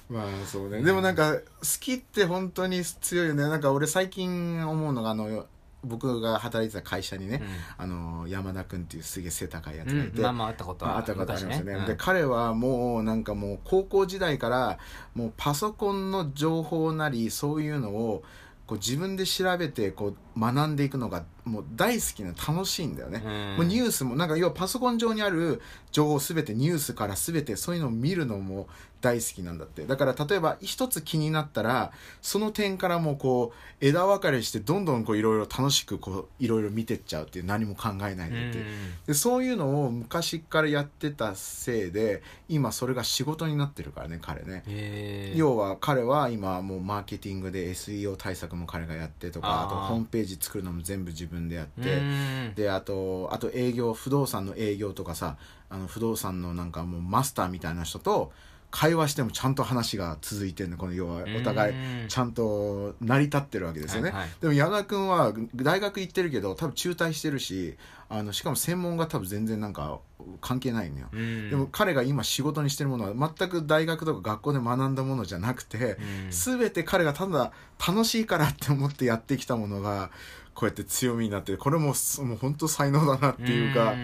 [0.10, 0.82] まあそうね。
[0.82, 1.42] でもなんか好
[1.80, 3.44] きって本当に強いよね。
[3.44, 5.46] なんか俺最近思うのがあの
[5.84, 7.42] 僕が働いてた会社にね、
[7.78, 10.24] あの山田君っていうすげえ背高いやつうん、がいて、うん。
[10.24, 11.74] まあまあ会ったことはあったことありますよね。
[11.74, 14.80] 昔で彼はもうなんかもう高校時代から
[15.16, 18.24] もうパソコンの情報なりそういうのを
[18.68, 23.56] こう自分で調べてこう学んでいくのがもう大好きな楽しいんだよね、うん。
[23.58, 25.62] もうニュースもなんか要はパソコン上にある
[25.92, 28.68] 情報すべてニュースからすべてそういうのを見るのも
[29.02, 29.86] 大好きなんだって。
[29.86, 38.64] だから例えば一つ気になったらその点からもうこう枝分かれしてどんどんこういろいろ楽しくこういろいろ見てっちゃうっていう何も考えないでって。
[39.08, 45.34] でそういうのを昔からやってたせいで今それが仕事になってるからね彼ね。
[45.36, 52.54] 要は彼は今もうマーケティングで SEO 対策も彼がやってとかあとホームページ作るのも全部自分でやってうん。
[52.56, 55.38] であとあと営業不動産の営業とかさ
[55.70, 58.32] あの不動産のなんかもうマスターみたいな人と
[58.72, 64.30] 会話してもちゃんと話が続いてるのこの要はお互いうんちゃんと成り立ってるわけですよね、はいはい。
[64.40, 67.76] でも矢田君は大学行ってるけど多分中退してるし
[68.08, 70.00] あのしかも専門が多分全然なんか
[70.40, 71.50] 関係ないのよ、うん。
[71.50, 76.32] でも彼が今仕事にしてるものは全く大学とか学校で学んだものじゃなくて、うん。
[76.32, 77.52] 全て彼がただ
[77.86, 80.12] 楽しいからって思ってやってきたものが
[80.54, 83.96] こうやって強みになってこれもすもう本当才能だなっていうか、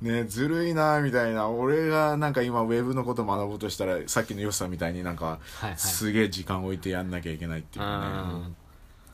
[0.00, 1.48] ねずるいなみたいな。
[1.48, 5.78] 俺がなんか今ウェブのこと学ぼうとしたらさっきのヨシさんみたいになんかはいはい。
[5.78, 8.32] すげえ時間置いてやんなきゃいけないっていうか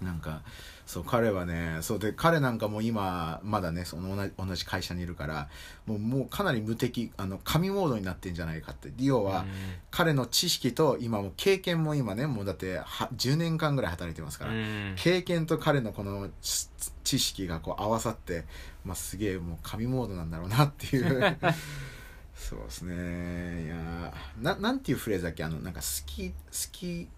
[0.00, 0.42] ね、なんか
[0.86, 5.48] そう彼はねそうで彼なんかも今まだねその同じ同じ会社にいるから
[5.84, 8.92] もうもうかなり無敵あの神モードになってんじゃないかって。
[8.98, 9.46] 要は、うん。
[9.90, 14.94] 彼の知識と今もう経験も今ねもうだっては10年間ぐらい働いてますから、うん。
[14.96, 16.68] 経験と彼のこの知
[17.02, 18.44] 知識がこう合わさって、
[18.84, 21.36] まあ、すげえもう神モードなんだろうなっていう。
[22.36, 23.64] そうですね。
[23.64, 25.42] いやーななんていうフレーズだっけ？
[25.42, 26.34] あのなんか好き好
[26.70, 27.08] き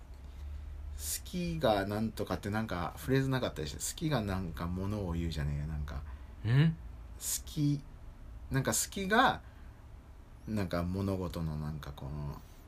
[0.99, 6.03] 好きがなんとかってなんかフレーズなかったでしょ好きがなんかものを言うじゃねえよなんか。
[6.45, 6.77] うん？
[7.19, 7.81] 好き
[8.51, 9.41] なんか好きが
[10.49, 12.11] なんか物事のなんかこの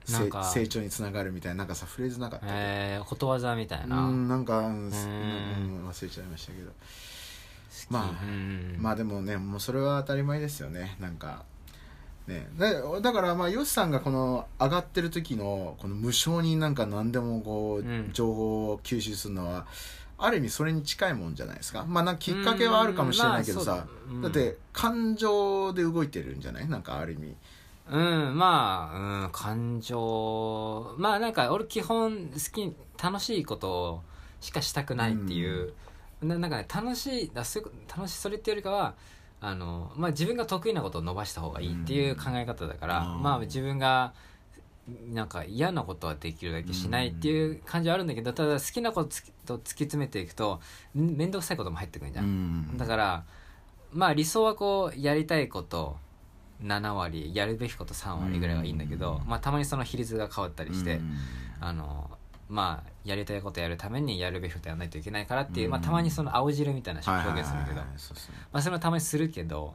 [0.05, 0.45] せなんか。
[0.45, 4.03] 成長につながるみたいななんかさフレーズなかったっけえー、ことわざみたいな。
[4.03, 6.71] うんなんか、うんんうん忘れちゃいましたけど。
[7.89, 8.77] まあうん。
[8.79, 10.97] まあでもねもうそれは当たり前ですよね。
[11.01, 11.45] なんか
[12.31, 12.49] ね。
[12.57, 18.11] だだからまあヨシさんがこの上がってる時のこの無償になんか何でもこう、うん。
[18.13, 19.67] 情報を吸収するのは
[20.17, 21.85] ある意味それに近いもんじゃないですか。
[21.87, 26.69] まあなんかきっかけはあるかもしれないけどさ、うんまあそうだって感情で動いてるんじゃない？
[26.69, 27.37] なんかある意味。
[27.91, 30.95] うんまあ、うん、感情。
[30.99, 32.73] まあなんか俺基本好き
[33.03, 34.03] 楽しいことを
[34.41, 35.73] しかしたくないっていう、
[36.23, 37.43] ななんかね楽しいだ
[37.89, 38.95] 楽しいそれっていうよりかは
[39.41, 44.13] あの、まあ、自分が得意なことを伸ばした方がいいっていう考え方だから、うんまあ自分が
[45.13, 50.61] なんか嫌なことはできるだけしないっていう感じはあるんだけどただ好きなことつきと突き詰めていくと
[50.97, 52.29] ん面倒くさいことも入ってくるじゃん、う
[52.75, 52.79] ん。
[52.79, 53.25] だから
[53.93, 55.97] まあ理想はこうやりたいこと
[56.65, 59.29] 7割やるべきこと3割ぐらいはいいんだけど、うん。
[59.29, 61.17] まあ、たまにその比率が変わったりして、うん。
[61.61, 62.11] あの
[62.51, 65.71] まあやりたいことやるためにやるべきことやらないといけないからっていう、うん。
[65.73, 67.87] まあ、たまにその青汁みたいな表現するけど、ま
[68.55, 69.75] あ、それもたまにするけど、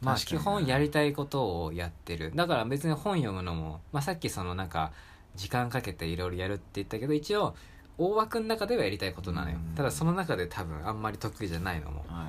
[0.00, 2.32] まあ、基本やりたいことをやってる。
[2.34, 4.92] だから別に本読むのも、まあ、さっきそのなんか
[5.34, 7.54] 時間かけていろいろやるって言ったけど一応
[7.98, 9.74] 大枠の中ではやりたいことなのよ、うん。
[9.74, 12.04] ただその中で多分あんまり得意じゃないのも。
[12.08, 12.24] は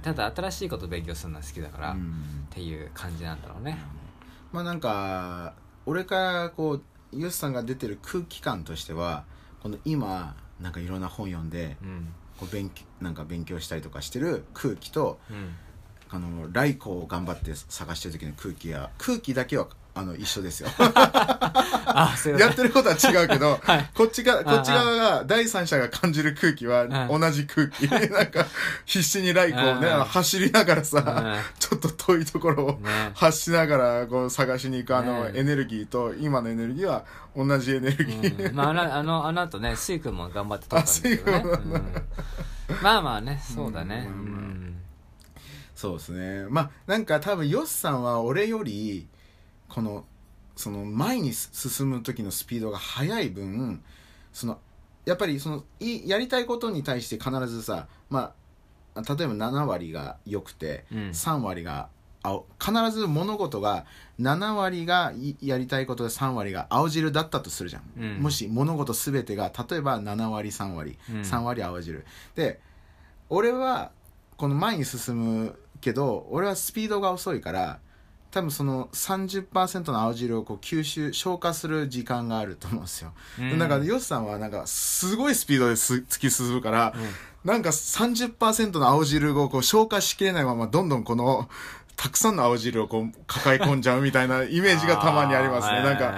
[0.00, 0.04] い。
[0.04, 3.78] ただ新しいことを勉強するのは好きだから、っうんていう感じなんだろうね。
[4.52, 5.54] まあなんか
[5.86, 6.82] 俺からこう
[7.12, 9.24] ユースさんが出てる空気感としては
[9.62, 12.12] この今なんかいろんな本読んでうん。
[12.38, 15.54] こう勉強なんか勉強したりとかしてる空気とうん。
[16.14, 20.70] あのライコを頑張って探してる時の空気や空気だけはあの一緒ですよ。
[21.94, 23.90] あそういうやってることは違うけど、 はい。
[23.94, 27.20] こっちがこっち側が第三者が感じる空気はうん。
[27.20, 27.86] 同じ空気。
[28.10, 28.46] なんか
[28.86, 31.40] 必死にライコをね走りながらさうん。
[31.58, 33.12] ちょっと遠いところをね。
[33.14, 35.32] 発しながらこう探しに行くあのね。
[35.34, 37.04] エネルギーと今のエネルギーは
[37.36, 38.54] 同じエネルギー、うん。
[38.56, 41.36] まあ、あのあのあの後ねスイ君も頑張って撮ったんだけどね。
[41.36, 41.82] あスイ君もうん。
[42.82, 44.06] まあまあねそうだね。
[44.08, 44.24] ううん。
[44.24, 44.76] ん
[45.74, 46.46] そうですね。
[46.48, 49.06] まあなんか多分ヨスさんは俺より
[49.72, 50.04] この
[50.54, 53.82] その前に進む時のスピードが速い分
[54.30, 54.58] その
[55.06, 58.34] やっぱりそのいやりたいことに対して必ずさま
[58.94, 60.98] あ例えば7割が良くてうん。
[61.08, 61.88] 3割が
[62.22, 63.86] 青必ず物事が
[64.20, 68.22] 7割がいやりたいことで3割が青汁だったとするじゃん、うん。
[68.22, 71.20] もし物事全てが例えば7割3割、うん。
[71.22, 72.04] 3割青汁。
[72.34, 72.60] で
[73.30, 73.90] 俺は
[74.36, 77.80] この前に進むけど俺はスピードが遅いから
[78.32, 83.58] 多分その30%の青汁をこう吸収消化する時間があると思うんですよ、うん。
[83.58, 86.94] なんかヨシさんはなんかすごいスピードです突き進むから、
[87.44, 91.48] なんか30%の青汁をこう消化しきれないままどんどんこの
[91.96, 95.82] たくさんの青汁をこう抱え込んじゃうみたいなイメージがたまにありますね。
[95.82, 96.14] なんか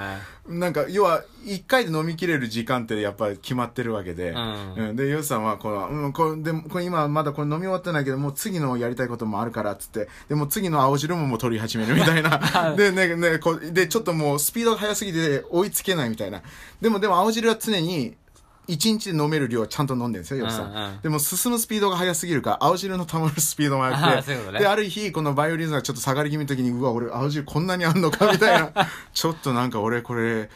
[0.49, 4.75] なんか要は1回で飲みきれる時間ってやっぱり決まってるわけで、うん。
[4.75, 4.97] うん。
[4.97, 10.09] でヨシさんはこの、うん、これでもこれ今まだこれ飲み終わってないけどもう次のやりたいこともあるからっつって。
[10.29, 12.75] でも次の青汁ももう取り始めるみたいな。
[12.77, 16.43] でねねこうでちょっともうスピードが速すぎて追いつけないみたいな。
[16.81, 18.15] でもでも青汁は常に
[18.69, 21.01] 1日で飲める量をちゃんと飲んでるんですよヨシさん、うんうん。
[21.03, 24.59] でも進むスピードが速すぎるから青汁の溜まるスピードも あ速くてね。
[24.59, 28.71] である日このバイオリズムがちょっと下がり気味の時にうわ俺青汁こんなにあんのかみたいな。
[29.13, 30.49] ちょっとなんか俺これ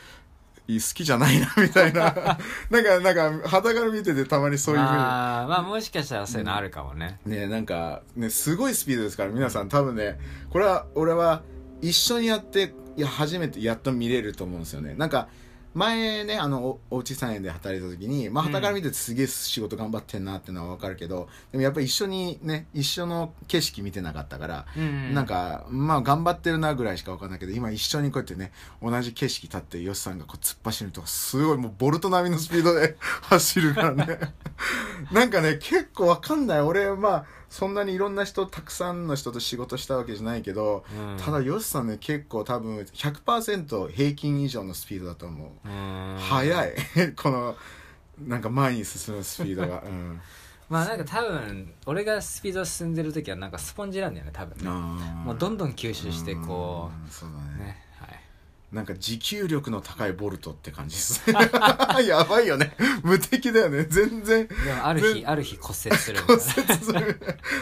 [0.68, 2.38] 好きじゃないなみたいな。
[2.70, 4.96] なんかなんか肌から見ててたまにそういうふうに。
[4.96, 7.18] まあまあもしかしたらそういうのあるかもね。
[7.24, 9.68] ねなんかねすごいスピードですから皆さん。
[9.68, 10.18] 多分ね
[10.50, 11.42] これは俺は
[11.80, 14.94] 一緒にやっていや初めてやっと見れると思うんですよね。
[14.94, 15.28] なんか
[15.74, 25.14] 前ねあのおおうち菜園で働いた時にまあ傍から見ててすげえ仕事頑張ってんなってのは分かるけどでもやっぱり一緒にね一緒の景色見てなかったからうん。
[25.14, 28.52] なんかまあ頑張ってるなぐらいしか分かんないけど今一緒にこうやってね
[28.82, 34.18] 同じ景色立ってヨシさんがこう突っ走るとかすごいもうボルト並みのスピードで 走るからね。
[35.12, 36.60] なんかね結構分かんない。
[36.60, 41.16] 俺まあそんなにいろんな人たくさんの人と仕事したわけじゃないけど、うん。
[41.16, 46.16] ただヨシさんね結構多分100%平均以上のスピードだと思う、うん。
[46.18, 46.74] 速い。
[47.16, 47.56] この
[48.20, 50.20] なんか前に進むスピードが、 うん、
[50.68, 54.70] まあなんか多分俺がスピード進んでる時はなんかスポンジなんだよね多分ね。
[54.70, 54.76] も
[55.24, 57.06] もうどんどん吸収してこう。
[57.06, 57.64] んそうだうね。
[57.64, 57.64] ね。
[57.64, 57.87] はい
[58.72, 61.22] なんか持久力の高いボルトって感じです。
[62.06, 62.76] やばいよね。
[63.02, 63.84] 無敵だよね。
[63.84, 67.20] 全然でもある日ある日骨折する骨折する。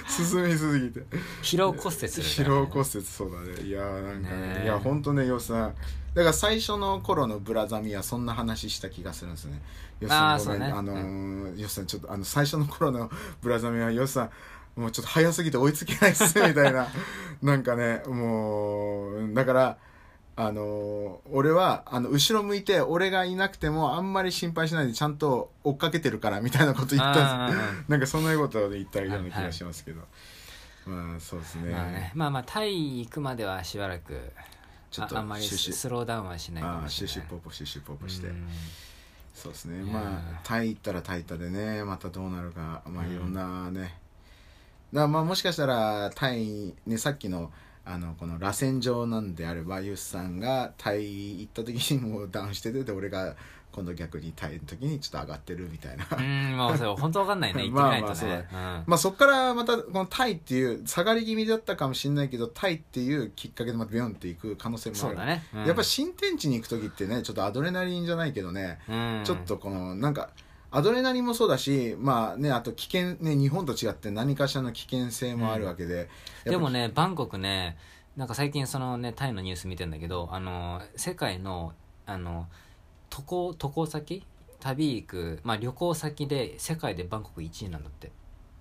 [0.09, 1.04] 進みすぎて。
[1.42, 3.62] 疲労骨折する疲労骨折そうだね。
[3.62, 4.36] いやーなんかね。
[4.36, 5.74] ねえいや、ほんとね、よさん。
[6.14, 9.62] だから最初の頃のブラザミはそんな話した気がするんですね。
[10.00, 10.62] よさんごめん。
[10.64, 14.30] あねあのー、よさんちょっと、あの、最初の頃のブラザミはよさ
[14.76, 16.88] ん、もうちょっと早すぎて追いつけないっすみたいな。
[17.42, 19.78] なんかね、もう、だから、
[20.39, 27.84] あのー俺はあの後ろ向いて俺がいなくてもあんまり心配しないでちゃんと追っかけてるからみたいなこと言ったんです。
[27.89, 30.03] なんかそんなことで言ったような気がしますけど、
[30.87, 32.12] まあそうですね,、まあね。
[32.14, 34.32] まあまあタイ行くまではしばらく
[34.91, 37.12] ちょっとああんまりスローダウンはしないかもしれない。
[37.12, 38.49] シュシュポポシュシュポポして、うん。
[39.34, 39.82] そうですね。
[39.91, 43.12] まあタイ行ったらタイ行ったでねまたどうなるかまあうん。
[43.14, 43.99] いろんなね、
[44.93, 47.51] だまあもしかしたらタイねさっきの
[47.89, 53.37] あのこの螺旋状なんであればユスさんがタイ行った時にもうダウンしててで俺が
[53.70, 57.62] 今度逆にタイの時にちょっと上がってるみたいな、うんまあそれ本当わかんないね。
[57.70, 58.37] 言ってみないとね、まあまあそうだ。
[58.37, 58.45] うん。
[58.87, 65.09] まあそっからまたこのタイっていう下がり気味だったかもしれないけどタイっていうきっかけでまたビヨンっていく可能性もある。
[65.09, 65.64] そうだね、うん。
[65.66, 69.20] やっぱ新天地に行く時ってねちょっとアドレナリンじゃないけどね、うん。
[69.24, 70.30] ちょっとこのなんか
[70.77, 76.11] アドレナリンもそうだしまあねあと危険ね日本と違って何かしらの危険性もあるわけで、
[76.45, 76.53] うん。
[76.53, 77.79] でもねバンコクね
[78.14, 81.72] なんか最近そのねタイのニュース見てんだけどあの世界の
[82.05, 82.47] あの
[83.09, 84.22] 渡航渡航先？
[84.61, 88.11] 旅行く、まあ、旅行先で世界でバンコク1位なんだって。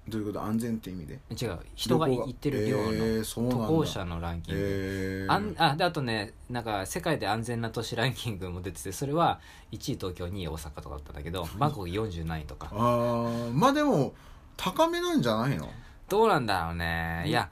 [0.08, 0.44] どういうこと？
[0.44, 1.20] 安全って意味で？
[1.32, 1.60] 違う。
[1.76, 9.40] 人が行ってる量のえー渡航者のランキング、えー、あんあであとねなんか世界で安全な都市ランキングも出ててそれは
[9.72, 12.70] 1位東京2位大阪とかだったんだけど バンコク40何位とか。
[12.72, 13.54] あー。
[13.54, 14.14] まあでも
[14.58, 15.70] 高めなんじゃないの？
[16.08, 17.24] どうなんだろうね。
[17.26, 17.50] いや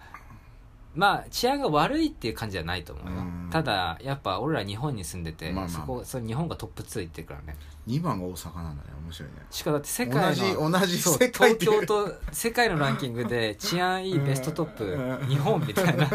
[0.96, 3.22] まあ治安が悪いっていう感じじゃないと思うよ。
[3.22, 3.50] うん。
[3.52, 5.70] ただやっぱ俺ら日本に住んでて、まあまあ。
[5.70, 7.56] そこそれ日本がトップ2いってるからね。
[7.88, 9.36] 2番が大阪なんだね面白いね。
[9.50, 16.08] しかもだって世界の同じ同じそう世界東京と世界のランキングで 治安いいベストトップ日本みたいな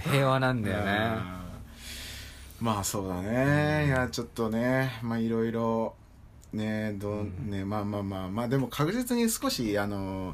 [0.00, 1.12] 平和なんだよね。
[1.38, 1.44] うん
[2.60, 3.88] まあそうだね、うん。
[3.88, 5.94] いやちょっとねまあいろいろ
[6.52, 7.50] ねどん。
[7.50, 8.28] ねまあまあまあ。
[8.28, 10.32] まあでも確実に少しあの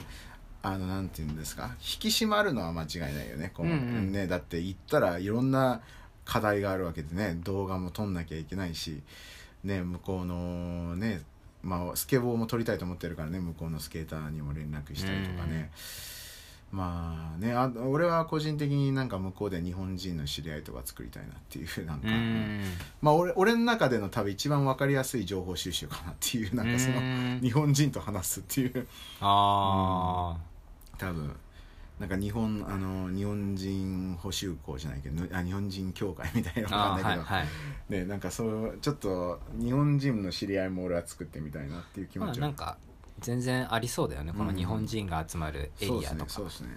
[0.62, 1.70] あのなんていうんですか？
[1.80, 3.50] 引き締まるのは間違いないよね。
[3.54, 4.12] この、うんうん。
[4.12, 5.80] ねだって行ったらいろんな
[6.24, 7.38] 課題があるわけでね。
[7.44, 9.02] 動画も撮んなきゃいけないし。
[9.64, 11.20] ね向こうのね
[11.62, 13.38] まあスケボーも撮りたいと思ってるからね。
[13.40, 15.70] 向こうのスケーターにも連絡したりとかね、
[16.72, 22.62] まあねあ俺は個人的になんか向こうで日本人の知り合いとか作りたいなっていう なんか、うん
[23.02, 27.40] まあ俺俺の中での多分一番分かりやすい情報収集かなっていうなんかそのうん。
[27.42, 28.86] 日本人と話すっていう。
[29.20, 30.38] あ
[31.00, 31.34] 多分
[31.98, 37.46] なんか日本あの日本人補修校じゃないけどあ日本人協会みたいなーのわかんないけど、はいはい。
[37.90, 42.40] ねなんかそうちょっと日本人の知り合いも俺は作ってみたいなっていう気持ちは。
[42.40, 42.78] まあなんか
[43.18, 46.30] 全然ありそうだよねこの日本人が集まるエリアとか。
[46.30, 46.76] そうですねね。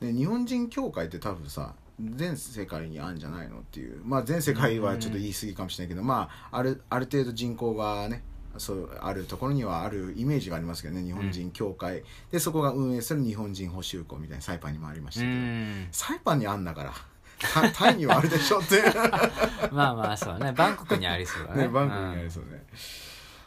[0.00, 4.00] で日本人協会って多分さ全世界にあるんじゃないのっていう。
[4.04, 8.22] まあ全世界はちょっと言い過ぎかもしれないけど、まああるある程度人口がね
[8.58, 15.88] そうあるところにはあるイメージがありますけどね日本人協会、でそこが運営する日本人補修校みたいなサイパンにもありましうたけど、ん。
[15.92, 16.92] サイパンにあんだから
[17.38, 18.82] タタイにはあるでしょって。
[19.70, 20.52] まあまあそうね。
[20.52, 21.62] バンコクにありそうだね。
[21.64, 22.64] ねバンコクにあうんりそうね、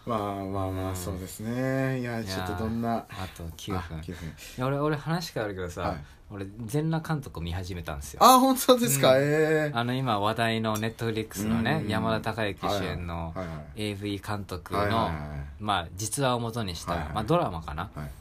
[0.09, 1.99] まあまあまうんあそうですね。
[1.99, 3.77] いやちょっとどんなあと9分。
[3.77, 4.27] あ9分。
[4.27, 5.97] いや俺俺話変わるけどさ、はい。
[6.31, 8.23] 俺全裸監督を見始めたんですよ。
[8.23, 9.23] あ本当ですか、うん。
[9.23, 9.25] え
[9.69, 11.89] えあの今話題のネットフリックスのね、うん。
[11.89, 13.35] 山田孝之主演の
[13.75, 15.11] AV 監督の、
[15.59, 17.13] まあ、実話をもとにした、はいはい。
[17.13, 18.11] まあ、ドラマかな、はい。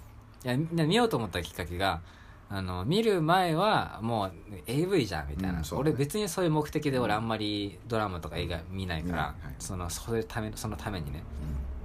[0.44, 2.00] いやみ見ようと思ったきっかけが
[2.50, 4.32] あの見る前はもう
[4.66, 5.68] AV じゃんみたいな、うんね。
[5.72, 11.22] 俺別にそういう目的で俺あんまりドラマとか映画見ないから、はいそのそういうためそのためにね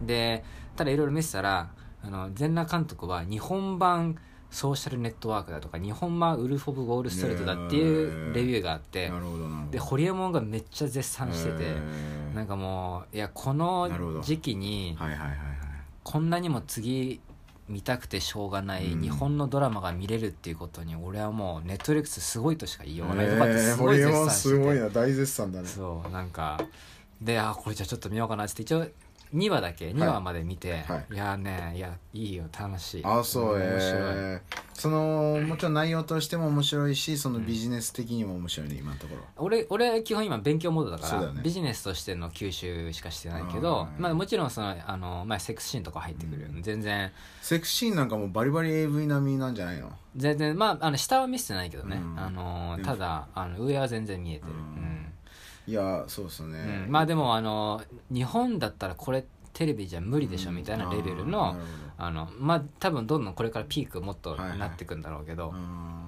[0.06, 0.44] で
[0.76, 1.70] ただいろいろ見てたら
[2.02, 4.18] あの全裸監督は日本版
[4.50, 9.12] ソーシャルネットワークだとか日本版ウルフ・オブ・ウォール・ストリートだっていうレビューがあって
[9.72, 11.76] でホリエモンがめっちゃ絶賛してて
[12.36, 13.90] なんかもういやこの
[14.22, 14.98] 時期に
[16.04, 17.20] こんなにも次
[17.70, 19.02] 見たくてしょうがないうん。
[19.02, 23.28] 日本のドラマが見れるっていうことに俺はもうネットフリックスすごいとしか言いようがない。
[23.28, 24.36] とかってえーすごい絶賛してて。
[24.36, 24.90] すごいな。
[24.90, 25.68] 大絶賛だね。
[25.68, 26.60] そうなんか
[27.22, 28.86] であこれじゃあちょっと見ようかなって一応
[29.34, 31.14] 2話だけ？2話まで見て、はい。
[31.14, 33.02] い、やねいやいいよ楽しい。
[33.04, 39.22] あそう面白い、えーそのもちろん内容としても面白いしそのビジネス的にも面白いね今のところ。
[39.38, 41.42] 俺俺基本今勉強モードだからね。
[41.44, 47.12] ビジネスとしての吸収しかしてないけあどーまあ、もちろんそのあの、まあ、セックスシーンとか入ってくるよ、全然。
[47.42, 49.92] セクシーンなんかもうバリバリ AV 並みなんじゃないの？
[50.18, 50.58] 全然。
[50.58, 52.20] まああの下は見せてないけどね、うん。
[52.20, 55.13] あのただあの上は全然見えてる、うん
[55.68, 56.84] いやそうっすね、うん。
[56.86, 61.56] うんまあでもあの日本だったらこれテレビじゃ無理でしょみたいなレベルの、
[61.98, 66.04] あのまあ多分どんどんこれからピークもっとはいはいなっていくんだろうけど、うん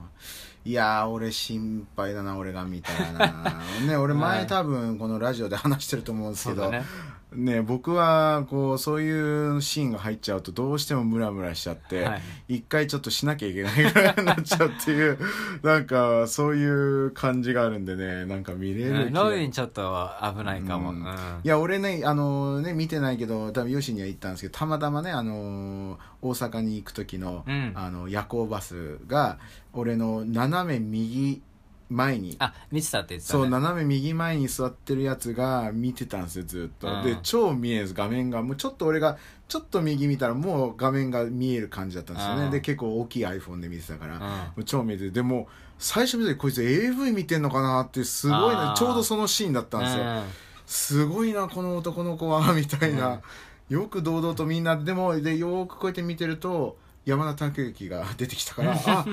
[0.66, 3.62] いやー俺心配だな俺が見たらな。
[3.88, 6.86] ね俺前多分このラジオで話してると思うんですけど、そうだね
[7.34, 12.21] ね僕はこうそういうシーンが入っちゃうとどうしてもムラムラしちゃって、はい。
[12.55, 15.17] 一回ちょっとしなきゃいけないぐらいになっちゃうっていう
[15.63, 19.13] なんかそういう感じがあるんでねなんか見れるうん。
[19.13, 20.97] ロビンちょっと危ないかも、うん。
[20.97, 21.05] うん。
[21.05, 27.71] いや俺ねあのね見てないけど多分ヨシには行ったんですけどたまたまねあの大阪に行く時の,、うん。
[27.76, 29.39] あの夜行バスが
[29.73, 31.41] 俺の斜め右
[31.89, 32.36] 前に。
[32.39, 37.03] あ見てたって言ってた、ね、そう斜め右前に座ってるやつが見てたんですよずっと、うん。
[37.03, 39.17] で超見えず画面がもうちょっと俺が
[39.47, 42.51] ちょっと右見たらもう画面が見える感じだったんですよね、うん。
[42.51, 44.21] で結構大きい iPhone で見てたから、うん。
[44.21, 44.27] も
[44.57, 50.23] う超見えてでも最初見た時こいつ AV 見てんのかなってすごいなちょうどそのシーンだったんですよ、うん。
[50.65, 53.77] すごいなこの男の子は みたいな、うん。
[53.77, 59.05] よく堂々とみんなでもでよーくこうやって見てると山田孝之が出てきたからあ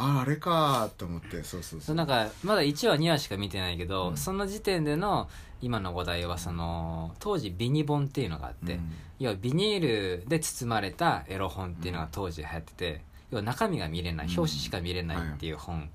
[0.00, 4.16] ああれかと思ってそうそうそそううなんかまだ1話2話しか見てないけど、うん。
[4.16, 5.28] その時点での
[5.60, 8.92] 今の話題はその当時ビニ本っていうのがあって、うん。
[9.18, 9.80] 要はビニー
[10.22, 14.32] ルで包まれたエロ本っていうのが当時流行ってて、要は中身が見れないうん。
[14.32, 15.90] 表紙しか見れないっていう本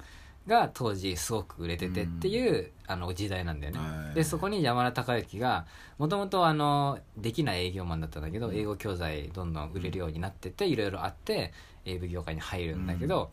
[0.45, 4.15] が当時すごく売れててっていう、あの時代なんだよね、はい。
[4.15, 5.65] でそこに山田孝之が
[5.97, 8.55] もともとあのできない営業マンだったんだけど、うん。
[8.55, 11.53] 英語教材どんどん売れるようになってていろいろあって
[11.85, 13.31] 英語業界に入るんだけど、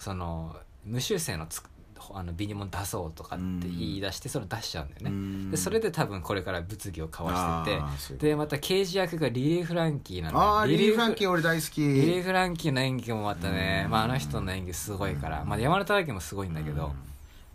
[0.00, 1.70] その無修正のつく
[2.12, 5.50] あのビニモン出そうとかって言い出してそれを出しちゃうんだよね、うん。
[5.50, 7.64] でそれで多分これから物議を交わ
[7.98, 11.82] しててでまた刑事役がリリー・フランキーなのリリー・フランキーー俺大好き。
[11.82, 13.90] リリー・フランキーの演技もまたね、うん。
[13.92, 16.92] まあ、あの人の演技すごいから、まあ、山田孝之もすごいんだけど、うん。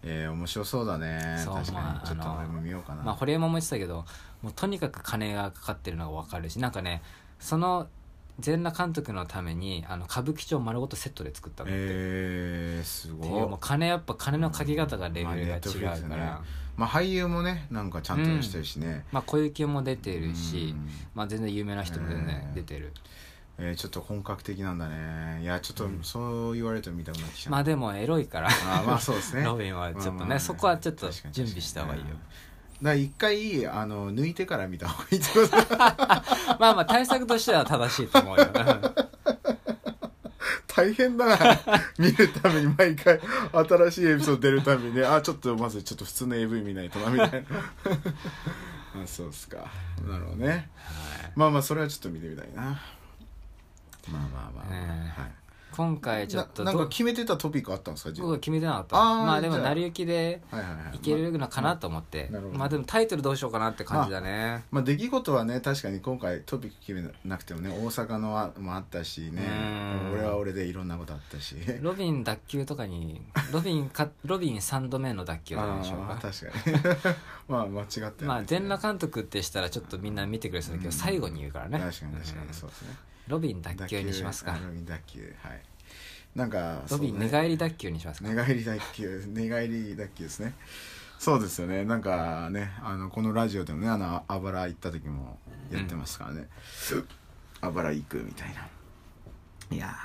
[0.03, 1.41] えー、面白そうだね。
[1.43, 4.05] そう確かに、ちょっと俺も見ようかな、まあ、堀江も言ってたけど
[4.43, 7.01] もうとにかく金がかかってるのが分かるしなんかね
[7.39, 7.87] その
[8.39, 16.09] 全裸監督のためにあの歌舞伎町丸ごとセットで作ったのって、えー、すごいもう金やっぱ金のかけ方がレベルが違うまあネットフリックスね。
[16.09, 16.41] から、
[16.75, 20.89] まあ俳優もねなんかちゃんとしてるしね、まあ、小雪も出てるし、うん。
[21.13, 22.91] まあ、全然有名な人も全然うん出てる、
[23.57, 25.39] えー、ちょっと本格的なんだね。
[25.41, 27.49] いやちょっとそう言われると見たくなってきた。
[27.49, 28.47] まあでもエロいから。
[28.47, 29.43] あーまあそうですね。
[29.47, 32.07] ロビンはちょっとね,、まあまあそこはちょっと準備した方がいいよ、
[32.81, 35.77] だから一回あの抜いてから見た方がいいってこと
[36.59, 38.47] まあまあ対策としては正しいと思うよ。
[40.67, 41.59] 大変だな。
[41.97, 43.19] 見るために毎回
[43.53, 45.03] 新しいエピソード出るたびにね。
[45.07, 49.71] あちょっとまずちょっと普通の AV 見ないとなみたいなあそうっすか。
[50.05, 50.47] なるほどね。
[50.49, 50.69] はい。
[51.35, 52.63] まあまあそれはちょっと見てみたいな。
[52.63, 52.77] まあ
[54.11, 55.44] まあまあ、ねはい
[55.75, 58.95] 今回ちょっとななんかど決めてたトピックあったんですか僕は決めてなかった。
[58.95, 62.59] まあでも成り行きではいけるのかなと思って、なるほど。
[62.59, 69.41] まあでもタイトルどうしようかなって感じだね、まあ、出来事はね確かに今回トピック決めなくてもね大阪のあもあったしね。
[69.41, 70.13] うん。
[70.13, 71.55] 俺は俺でいろんなことあったし。
[71.81, 73.21] ロビン脱臼とかに
[73.51, 77.15] ロビンか ロビン3度目の脱臼なんでしょうあかー確かに。
[77.49, 80.93] まあ間違ってはまあ全裸監督ってしたらちょっとみんな見てくれそうだけど、うん。
[80.93, 81.79] 最後に言うからね。
[81.79, 82.47] 確かに確かうん。
[82.47, 82.95] にそうですね
[83.27, 84.57] ロビン脱臼にしますか。
[84.63, 85.35] ロビン脱臼。
[85.41, 85.61] はい。
[86.35, 89.25] なんかロビン寝返り脱臼にしますか、寝返り脱臼。
[89.27, 90.53] 寝返り脱臼ですね。
[91.17, 91.85] そうですよね。
[91.85, 95.37] なんかねあのこのラジオでもねあのあばら行った時も
[95.71, 96.47] やってますからね、
[97.61, 98.67] あばら行くみたいな。
[99.75, 99.95] いや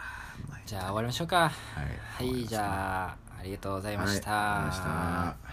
[0.64, 1.48] じゃあ終わりましょうか。
[1.48, 2.30] はい。
[2.30, 5.49] はいじゃあありがとうございました、はい